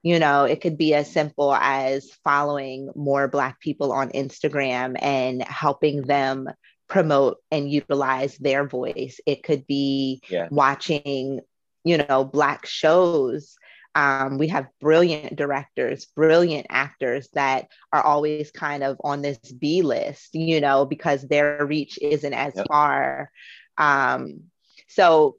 [0.03, 5.43] you know, it could be as simple as following more Black people on Instagram and
[5.43, 6.49] helping them
[6.89, 9.21] promote and utilize their voice.
[9.27, 10.49] It could be yeah.
[10.51, 11.41] watching
[11.85, 13.57] you know black shows
[13.95, 19.83] um, we have brilliant directors brilliant actors that are always kind of on this b
[19.83, 22.67] list you know because their reach isn't as yep.
[22.69, 23.31] far
[23.79, 24.45] um,
[24.89, 25.37] so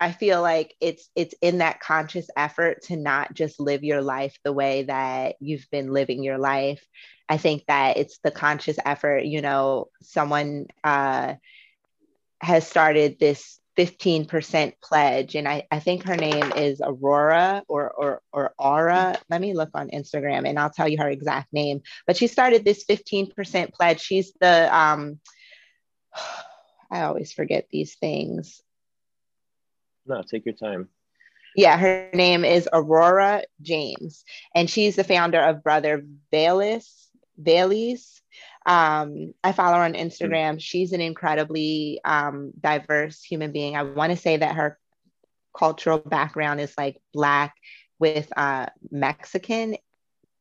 [0.00, 4.38] i feel like it's it's in that conscious effort to not just live your life
[4.44, 6.84] the way that you've been living your life
[7.28, 11.34] i think that it's the conscious effort you know someone uh,
[12.40, 15.34] has started this 15% pledge.
[15.34, 19.18] And I, I think her name is Aurora or, or, or Aura.
[19.28, 21.82] Let me look on Instagram and I'll tell you her exact name.
[22.06, 24.00] But she started this 15% pledge.
[24.00, 25.18] She's the, um,
[26.90, 28.62] I always forget these things.
[30.06, 30.88] No, take your time.
[31.56, 34.24] Yeah, her name is Aurora James,
[34.54, 36.88] and she's the founder of Brother Vellies,
[37.40, 38.14] Bailey's
[38.66, 40.60] um, I follow her on Instagram.
[40.60, 43.76] She's an incredibly um, diverse human being.
[43.76, 44.78] I want to say that her
[45.56, 47.54] cultural background is like Black
[47.98, 49.76] with uh, Mexican.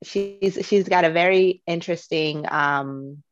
[0.03, 3.23] She's she's got a very interesting um,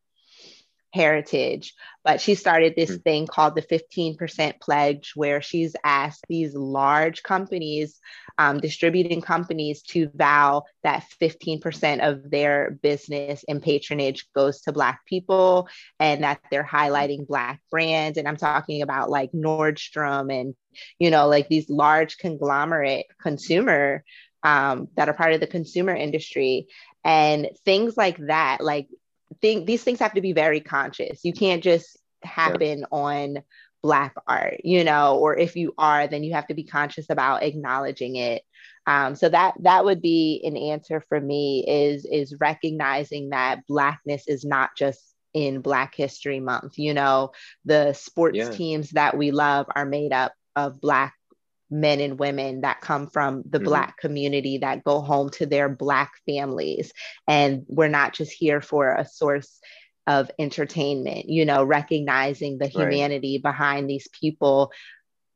[0.94, 1.74] heritage.
[2.04, 3.02] But she started this mm-hmm.
[3.02, 8.00] thing called the 15% pledge, where she's asked these large companies,
[8.38, 15.06] um, distributing companies, to vow that 15% of their business and patronage goes to Black
[15.06, 15.68] people
[16.00, 18.18] and that they're highlighting Black brands.
[18.18, 20.56] And I'm talking about like Nordstrom and,
[20.98, 24.04] you know, like these large conglomerate consumer
[24.44, 26.68] um, that are part of the consumer industry
[27.04, 28.88] and things like that like
[29.42, 31.22] think these things have to be very conscious.
[31.24, 32.86] You can't just happen yeah.
[32.92, 33.44] on
[33.84, 37.44] black art, you know, or if you are, then you have to be conscious about
[37.44, 38.44] acknowledging it.
[38.88, 44.28] Um, so that that would be an answer for me is is recognizing that blackness
[44.28, 45.00] is not just
[45.34, 46.78] in Black History Month.
[46.78, 47.32] You know,
[47.66, 48.52] the sports yeah.
[48.52, 51.14] teams that we love are made up of Black
[51.72, 53.66] men and women that come from the mm-hmm.
[53.66, 56.92] Black community that go home to their Black families.
[57.28, 59.60] And we're not just here for a source
[60.08, 63.52] of entertainment, you know, recognizing the humanity right.
[63.52, 64.72] behind these people,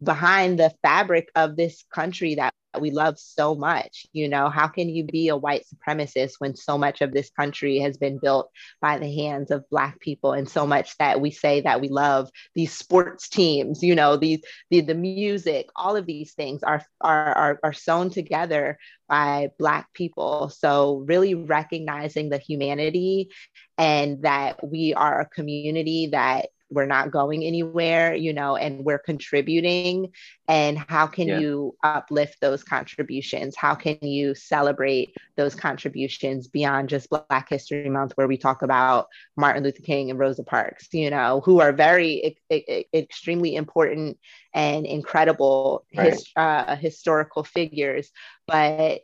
[0.04, 4.06] behind the fabric of this country that we love so much.
[4.14, 7.80] You know, how can you be a white supremacist when so much of this country
[7.80, 8.50] has been built
[8.82, 12.30] by the hands of Black people and so much that we say that we love
[12.54, 17.34] these sports teams, you know, these the, the music, all of these things are, are,
[17.34, 18.78] are, are sewn together
[19.08, 20.50] by Black people.
[20.50, 23.30] So, really recognizing the humanity
[23.78, 29.00] and that we are a community that we're not going anywhere you know and we're
[29.00, 30.12] contributing
[30.48, 31.40] and how can yeah.
[31.40, 38.14] you uplift those contributions how can you celebrate those contributions beyond just black history month
[38.16, 39.08] where we talk about
[39.38, 44.18] martin luther king and rosa parks you know who are very e- e- extremely important
[44.54, 46.14] and incredible right.
[46.14, 48.12] his, uh, historical figures
[48.48, 49.02] but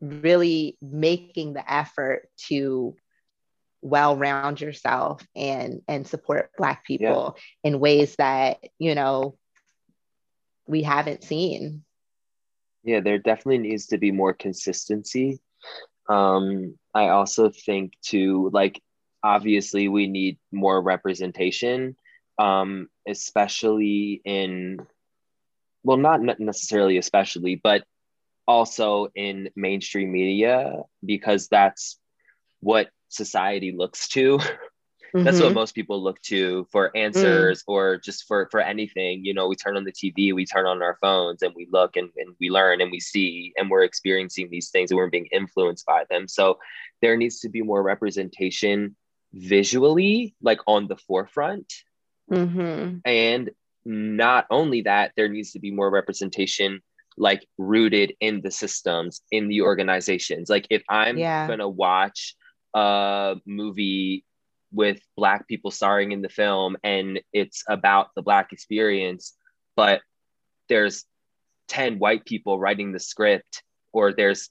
[0.00, 2.94] really making the effort to
[3.86, 7.70] well round yourself and and support black people yeah.
[7.70, 9.36] in ways that you know
[10.66, 11.84] we haven't seen
[12.82, 15.38] yeah there definitely needs to be more consistency
[16.08, 18.82] um i also think to like
[19.22, 21.94] obviously we need more representation
[22.40, 24.84] um especially in
[25.84, 27.84] well not necessarily especially but
[28.48, 32.00] also in mainstream media because that's
[32.60, 35.24] what society looks to mm-hmm.
[35.24, 35.54] that's what mm-hmm.
[35.54, 37.64] most people look to for answers mm.
[37.68, 40.82] or just for for anything you know we turn on the tv we turn on
[40.82, 44.48] our phones and we look and, and we learn and we see and we're experiencing
[44.50, 46.58] these things and we're being influenced by them so
[47.02, 48.96] there needs to be more representation
[49.32, 51.72] visually like on the forefront
[52.30, 52.98] mm-hmm.
[53.04, 53.50] and
[53.84, 56.80] not only that there needs to be more representation
[57.18, 61.46] like rooted in the systems in the organizations like if i'm yeah.
[61.46, 62.34] gonna watch
[62.76, 64.24] a movie
[64.72, 69.34] with black people starring in the film and it's about the black experience
[69.74, 70.02] but
[70.68, 71.04] there's
[71.68, 73.62] 10 white people writing the script
[73.92, 74.50] or there's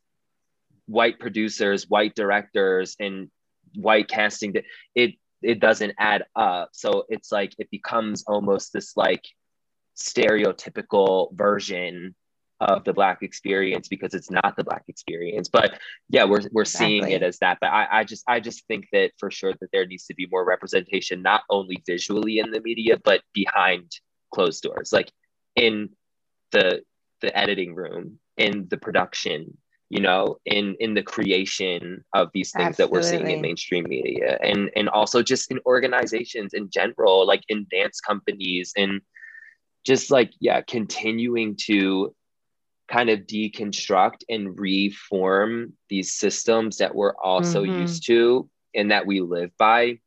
[0.88, 3.30] white producers white directors and
[3.76, 4.63] white casting that
[4.95, 5.15] it
[5.45, 6.69] it doesn't add up.
[6.73, 9.23] So it's like it becomes almost this like
[9.95, 12.15] stereotypical version
[12.62, 15.78] of the black experience because it's not the black experience but
[16.10, 17.01] yeah we're, we're exactly.
[17.01, 19.70] seeing it as that but I, I just i just think that for sure that
[19.74, 23.91] there needs to be more representation not only visually in the media but behind
[24.34, 25.12] closed doors like
[25.56, 25.89] in
[26.51, 26.82] the
[27.22, 29.58] the editing room in the production
[29.89, 32.86] you know in in the creation of these things Absolutely.
[32.86, 37.43] that we're seeing in mainstream media and and also just in organizations in general like
[37.49, 39.01] in dance companies and
[39.86, 42.14] just like yeah continuing to
[42.88, 47.81] kind of deconstruct and reform these systems that we're also mm-hmm.
[47.81, 49.99] used to and that we live by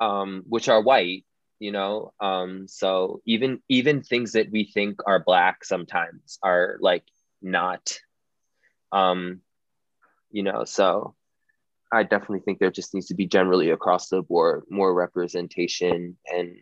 [0.00, 1.24] um, which are white
[1.58, 7.04] you know um, so even even things that we think are black sometimes are like
[7.40, 7.98] not
[8.92, 9.40] um,
[10.30, 11.14] you know so
[11.92, 16.56] i definitely think there just needs to be generally across the board more representation and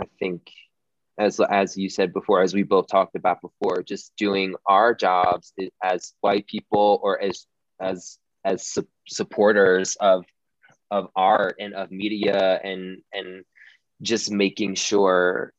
[0.00, 0.42] i think
[1.18, 5.52] as as you said before as we both talked about before just doing our jobs
[5.82, 7.46] as white people or as
[7.80, 10.24] as as su- supporters of
[10.90, 13.44] of art and of media and and
[14.02, 15.52] just making sure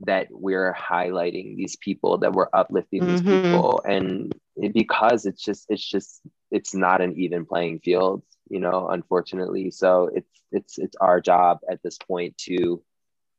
[0.00, 3.10] that we're highlighting these people that we're uplifting mm-hmm.
[3.10, 6.20] these people and it, because it's just it's just
[6.50, 11.58] it's not an even playing field you know unfortunately so it's it's it's our job
[11.70, 12.82] at this point to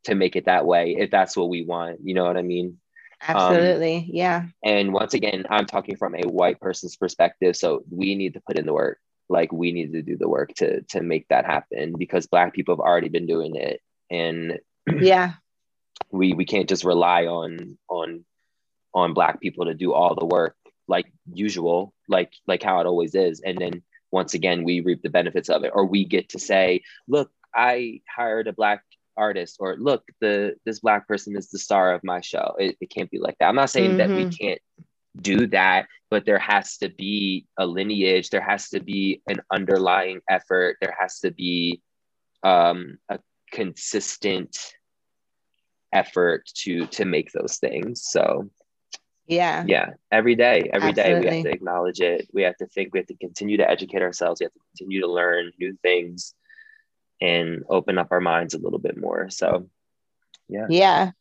[0.08, 2.78] to make it that way if that's what we want you know what i mean?
[3.20, 4.45] Absolutely um, yeah.
[4.64, 8.58] and once again i'm talking from a white person's perspective so we need to put
[8.58, 8.99] in the work
[9.30, 12.76] like we need to do the work to to make that happen because black people
[12.76, 14.60] have already been doing it and
[14.99, 15.34] yeah.
[16.12, 18.24] we we can't just rely on on
[18.93, 20.55] on black people to do all the work
[20.88, 23.82] like usual like like how it always is and then
[24.12, 27.99] once again we reap the benefits of it or we get to say look i
[28.08, 28.84] hired a black
[29.18, 32.55] artist or look the this black person is the star of my show.
[32.59, 33.47] It, it can't be like that.
[33.47, 33.97] I'm not saying mm-hmm.
[33.97, 34.45] that we mm-hmm.
[34.45, 34.61] can't
[35.22, 38.30] do that but there has to be a lineage.
[38.30, 40.78] There has to be an underlying effort.
[40.82, 41.82] There has to be
[42.43, 43.20] um, a
[43.51, 44.57] consistent
[45.93, 48.03] effort to to make those things.
[48.03, 48.49] So
[49.26, 49.63] yeah.
[49.68, 51.22] yeah every day every Absolutely.
[51.22, 52.28] day we have to acknowledge it.
[52.34, 54.39] We have to think we have to continue to educate ourselves.
[54.39, 56.34] We have to continue to learn new things
[57.22, 59.30] and open up our minds a little bit more.
[59.30, 59.70] So,
[60.47, 60.68] yeah.
[60.70, 61.11] Yeah.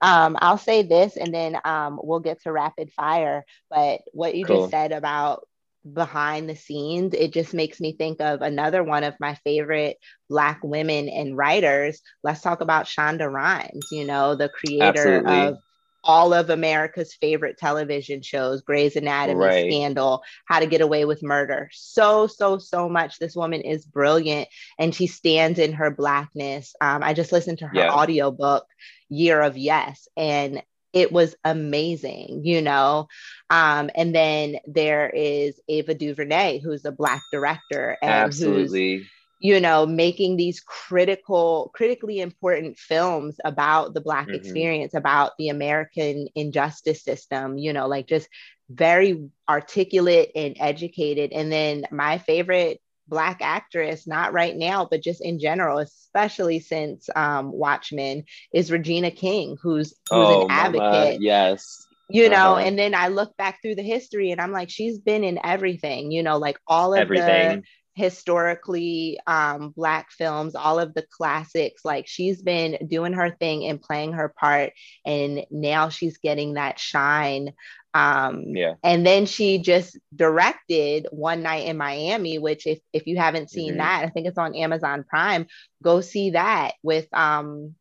[0.00, 3.44] Um, I'll say this and then um, we'll get to rapid fire.
[3.70, 4.60] But what you cool.
[4.60, 5.46] just said about
[5.92, 9.98] behind the scenes, it just makes me think of another one of my favorite
[10.28, 12.00] Black women and writers.
[12.22, 15.40] Let's talk about Shonda Rhimes, you know, the creator Absolutely.
[15.40, 15.58] of
[16.04, 19.70] all of America's favorite television shows Grey's Anatomy, right.
[19.70, 21.68] Scandal, How to Get Away with Murder.
[21.72, 23.18] So, so, so much.
[23.18, 26.74] This woman is brilliant and she stands in her Blackness.
[26.80, 27.92] Um, I just listened to her yeah.
[27.92, 28.66] audiobook,
[29.08, 33.08] Year of Yes, and it was amazing, you know.
[33.50, 38.98] Um, and then there is Ava DuVernay, who's a Black director and Absolutely.
[38.98, 39.06] who's
[39.38, 44.34] you know making these critical critically important films about the black mm-hmm.
[44.34, 48.28] experience about the american injustice system you know like just
[48.70, 55.22] very articulate and educated and then my favorite black actress not right now but just
[55.22, 61.86] in general especially since um, watchmen is regina king who's who's oh, an advocate yes
[62.10, 62.66] you know uh-huh.
[62.66, 66.10] and then i look back through the history and i'm like she's been in everything
[66.10, 67.60] you know like all of everything.
[67.60, 67.62] the
[67.98, 73.82] historically um, black films all of the classics like she's been doing her thing and
[73.82, 74.72] playing her part
[75.04, 77.52] and now she's getting that shine.
[77.94, 78.74] Um, yeah.
[78.84, 83.74] and then she just directed one night in miami which if, if you haven't seen
[83.74, 83.78] Mhm.
[83.78, 85.46] that i think it's on amazon prime.
[85.82, 87.74] Go see that with um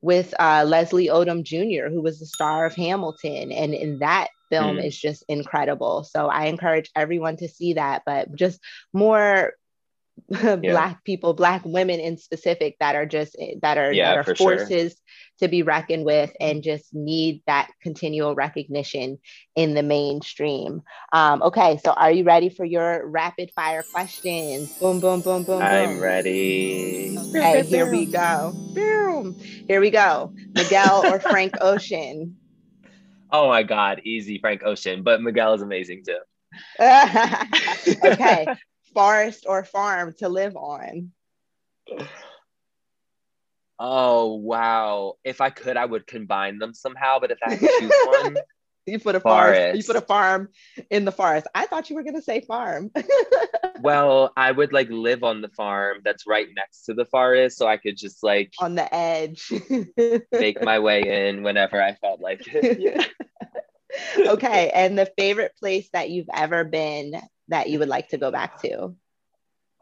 [0.00, 3.52] with uh, leslie odom jr who was the star of hamilton.
[3.52, 4.86] And in that film Mm.
[4.86, 8.60] is just incredible so i encourage everyone to see that but just
[8.92, 9.52] more
[10.62, 14.36] black people black women in specific that are just that are Yeah, that are sure.
[14.36, 14.96] forces
[15.40, 19.18] to be reckoned with and just need that continual recognition
[19.54, 20.82] in the mainstream
[21.12, 25.60] um, okay so are you ready for your rapid fire questions boom boom boom boom
[25.60, 25.98] I'm boom.
[26.00, 27.16] ready.
[27.18, 29.36] okay here we go Boom.
[29.68, 32.38] here we go miguel or frank ocean
[33.30, 36.18] Oh my God, easy Frank Ocean, but Miguel is amazing too.
[38.04, 38.46] okay
[38.94, 41.12] forest or farm to live on
[43.78, 45.14] Oh wow!
[45.22, 47.18] If I could, I would combine them somehow.
[47.18, 48.36] But if I had to choose one,
[48.92, 49.76] You put a forest.
[49.76, 50.48] You put a farm
[50.90, 51.48] in the forest.
[51.54, 52.92] I thought you were gonna say farm.
[53.80, 57.66] well, I would like live on the farm that's right next to the forest, so
[57.66, 59.52] I could just like on the edge.
[60.32, 62.78] make my way in whenever I felt like it.
[62.78, 63.04] Yeah.
[64.18, 68.30] okay, and the favorite place that you've ever been that you would like to go
[68.30, 68.94] back to?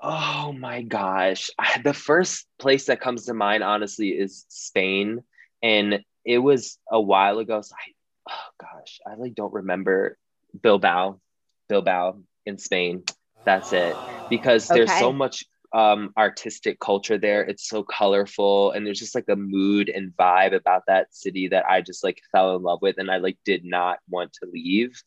[0.01, 1.51] Oh my gosh.
[1.59, 5.23] I, the first place that comes to mind, honestly, is Spain.
[5.63, 7.63] And it was a while ago.
[7.63, 7.93] So I,
[8.29, 10.17] oh gosh, I like don't remember
[10.61, 11.21] Bilbao,
[11.69, 13.03] Bilbao in Spain.
[13.45, 13.95] That's it.
[14.31, 15.45] Because there's so much
[15.75, 17.43] um, artistic culture there.
[17.43, 18.71] It's so colorful.
[18.71, 22.23] And there's just like a mood and vibe about that city that I just like
[22.33, 22.97] fell in love with.
[22.99, 25.03] And I like did not want to leave.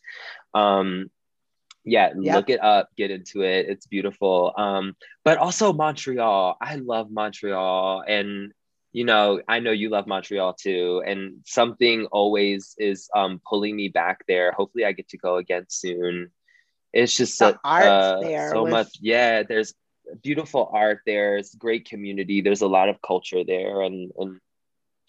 [0.53, 1.09] Um,
[1.85, 2.35] yeah, Yep.
[2.35, 3.67] look it up, get into it.
[3.69, 4.53] It's beautiful.
[4.57, 6.57] Um, but also Montreal.
[6.61, 8.03] I love Montreal.
[8.05, 8.51] And
[8.97, 11.03] you know, I know you love Montreal too.
[11.05, 14.51] And something always is um pulling me back there.
[14.59, 16.31] Hopefully I get to go again soon.
[16.93, 18.87] It's just The so, arts uh, there so was- much.
[18.99, 19.71] Yeah, there's
[20.23, 21.37] beautiful art there.
[21.37, 22.41] It's great community.
[22.41, 23.81] There's a lot of culture there.
[23.87, 24.39] And and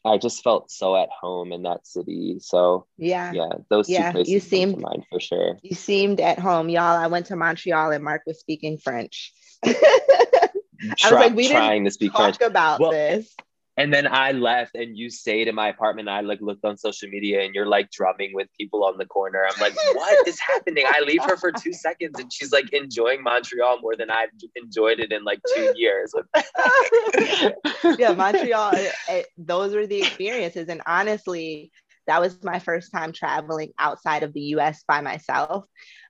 [0.05, 2.39] I just felt so at home in that city.
[2.41, 3.33] So Yeah.
[3.33, 5.59] yeah, those Yeah, two you places come to mind for sure.
[5.63, 6.97] You seemed at home, y'all.
[7.05, 9.33] I went to Montreal and Mark was speaking French.
[9.65, 12.39] I was like, we didn't trying to speak French.
[12.39, 13.35] Talk about Well, this.
[13.79, 16.09] And then I left and you stayed in my apartment.
[16.09, 19.47] I like looked on social media and you're like drumming with people on the corner.
[19.49, 20.85] I'm like, what is happening?
[20.87, 24.99] I leave her for two seconds and she's like enjoying Montreal more than I've enjoyed
[24.99, 26.13] it in like two years.
[27.99, 30.69] yeah, Montreal, it- it- those were the experiences.
[30.69, 31.71] And honestly,
[32.09, 35.67] that was my first time traveling outside of the US by myself.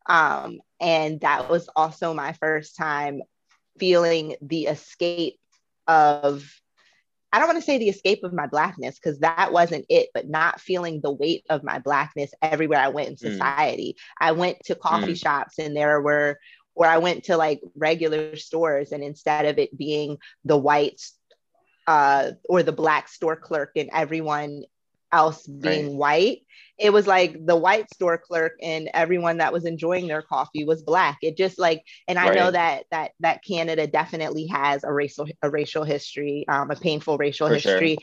[0.07, 3.21] Um, and that was also my first time
[3.79, 5.39] feeling the escape
[5.87, 6.51] of,
[7.33, 10.29] I don't want to say the escape of my Blackness, because that wasn't it, but
[10.29, 13.33] not feeling the weight of my Blackness everywhere I went in Mm.
[13.33, 13.97] society.
[14.21, 15.19] I went to coffee Mm.
[15.21, 16.39] shops and there were,
[16.75, 21.03] or I went to like regular stores, and instead of it being the white
[21.87, 24.65] uh, or the black store clerk and everyone
[25.13, 26.41] else being white.
[26.79, 30.83] It was like the white store clerk and everyone that was enjoying their coffee was
[30.83, 31.19] black.
[31.23, 35.51] It just like, and I know that that that Canada definitely has a racial a
[35.51, 37.73] racial history, um, a painful racial For sure.
[37.75, 37.99] history,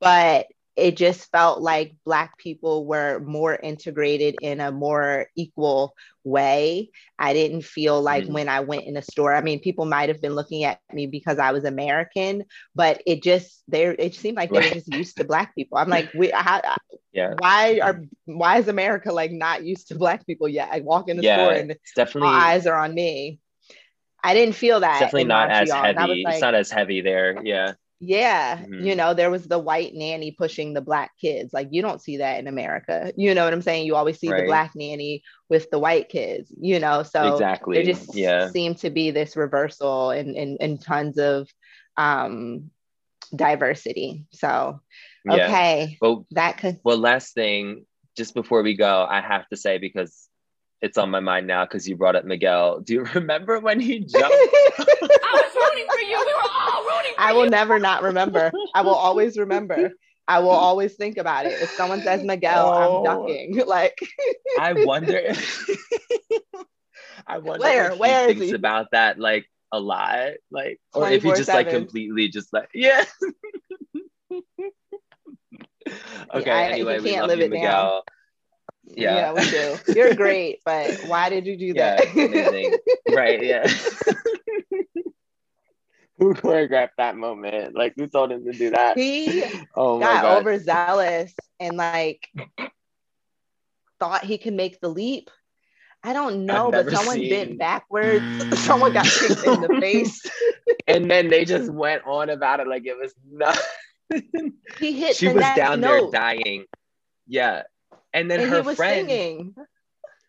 [0.00, 0.46] but
[0.76, 5.94] it just felt like black people were more integrated in a more equal
[6.24, 8.32] way i didn't feel like Mm.
[8.32, 11.06] when i went in a store i mean people might have been looking at me
[11.06, 12.44] because i was american
[12.74, 15.88] but it just there it seemed like they were just used to black people i'm
[15.88, 16.60] like we how,
[17.12, 17.34] Yeah.
[17.38, 21.16] why are why is america like not used to black people yet i walk in
[21.16, 21.36] the Yeah.
[21.36, 23.38] store and definitely eyes are on me
[24.24, 25.94] i didn't feel that it's definitely not as Montreal.
[25.94, 26.22] Was heavy.
[26.24, 27.40] like, it's not as heavy there.
[27.44, 27.74] Yeah.
[27.98, 28.84] Yeah, Mhm.
[28.84, 31.52] you know, there was the white nanny pushing the black kids.
[31.52, 33.12] Like you don't see that in America.
[33.16, 33.86] You know what I'm saying?
[33.86, 37.02] You always see the black nanny with the white kids, you know.
[37.02, 37.76] So exactly.
[37.76, 38.50] there just yeah.
[38.50, 41.48] seemed to be this reversal and and, and tons of
[41.96, 42.70] um
[43.34, 44.26] diversity.
[44.32, 44.80] So
[45.24, 45.46] Yeah.
[45.46, 45.96] okay.
[46.00, 47.86] But That could Well, last thing,
[48.16, 50.28] just before we go, I have to say because
[50.82, 52.80] it's on my mind now because you brought up Miguel.
[52.80, 54.24] Do you remember when he jumped?
[54.24, 56.18] I was rooting for you.
[56.18, 57.36] We were all rooting for I you.
[57.38, 58.52] will never not remember.
[58.74, 59.92] I will always remember.
[60.28, 61.52] I will always think about it.
[61.62, 63.06] If someone says Miguel, Oh.
[63.06, 63.62] I'm ducking.
[63.66, 63.98] Like
[64.58, 65.32] I wonder.
[67.26, 67.92] I wonder Where?
[67.92, 68.54] if Where he is thinks he?
[68.54, 73.04] about that like a lot, like, or if he just like completely just like yeah.
[76.34, 76.50] okay.
[76.50, 78.00] I- he anyway, we can't love live you, it down.
[78.86, 79.14] Miguel.
[79.14, 79.94] Yeah, yeah, we do.
[79.94, 82.94] You're great, but why did you do Yeah, that?
[83.14, 83.66] right, yeah.
[86.18, 87.74] who choreographed that moment?
[87.74, 88.96] Like who told him to do that?
[88.98, 89.42] he
[89.76, 90.38] oh my got god.
[90.38, 92.28] overzealous and like
[94.00, 95.30] thought he could make the leap.
[96.02, 98.58] I don't know, but someone seen- bent backwards.
[98.64, 100.24] someone got kicked in the face.
[100.86, 104.52] and then they just went on about it like it was nothing.
[104.78, 106.64] He hit she the was down note, there dying.
[107.26, 107.62] Yeah.
[108.16, 109.54] And then and her he was friend singing.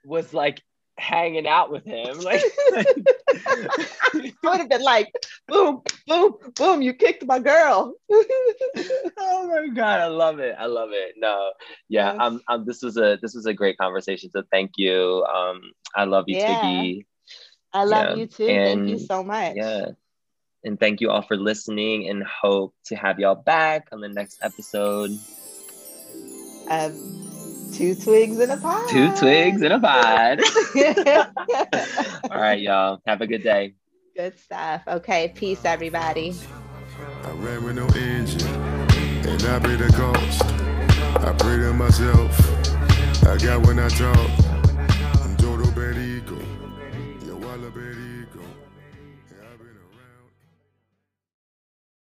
[0.05, 0.61] was like
[0.97, 2.17] hanging out with him.
[2.27, 5.11] Like, I would have been like,
[5.47, 7.93] boom, boom, boom, you kicked my girl.
[8.11, 10.55] oh my god, I love it.
[10.59, 11.15] I love it.
[11.17, 11.51] No,
[11.87, 12.21] yeah, Yes.
[12.21, 14.29] um, um, this was a this was a great conversation.
[14.31, 15.23] So thank you.
[15.23, 15.61] Um,
[15.95, 16.59] I love you, Yeah.
[16.61, 17.05] Tiggy.
[17.73, 18.47] I love Yeah, you too.
[18.47, 19.55] Thank you so much.
[19.55, 19.85] Yeah.
[20.63, 24.39] And thank you all for listening and hope to have y'all back on the next
[24.41, 25.11] episode.
[26.69, 27.26] Um,
[27.77, 28.89] two Twiggs in a pod.
[28.89, 30.41] Two Twiggs in a pod.
[32.31, 32.99] all right, y'all.
[33.05, 33.75] Have a good day.
[34.15, 34.81] Good stuff.
[34.87, 36.33] Okay, peace, everybody.
[37.23, 40.43] I ran with no engine, and I paid the cost.
[41.23, 44.46] I pray to myself, I got when I talk.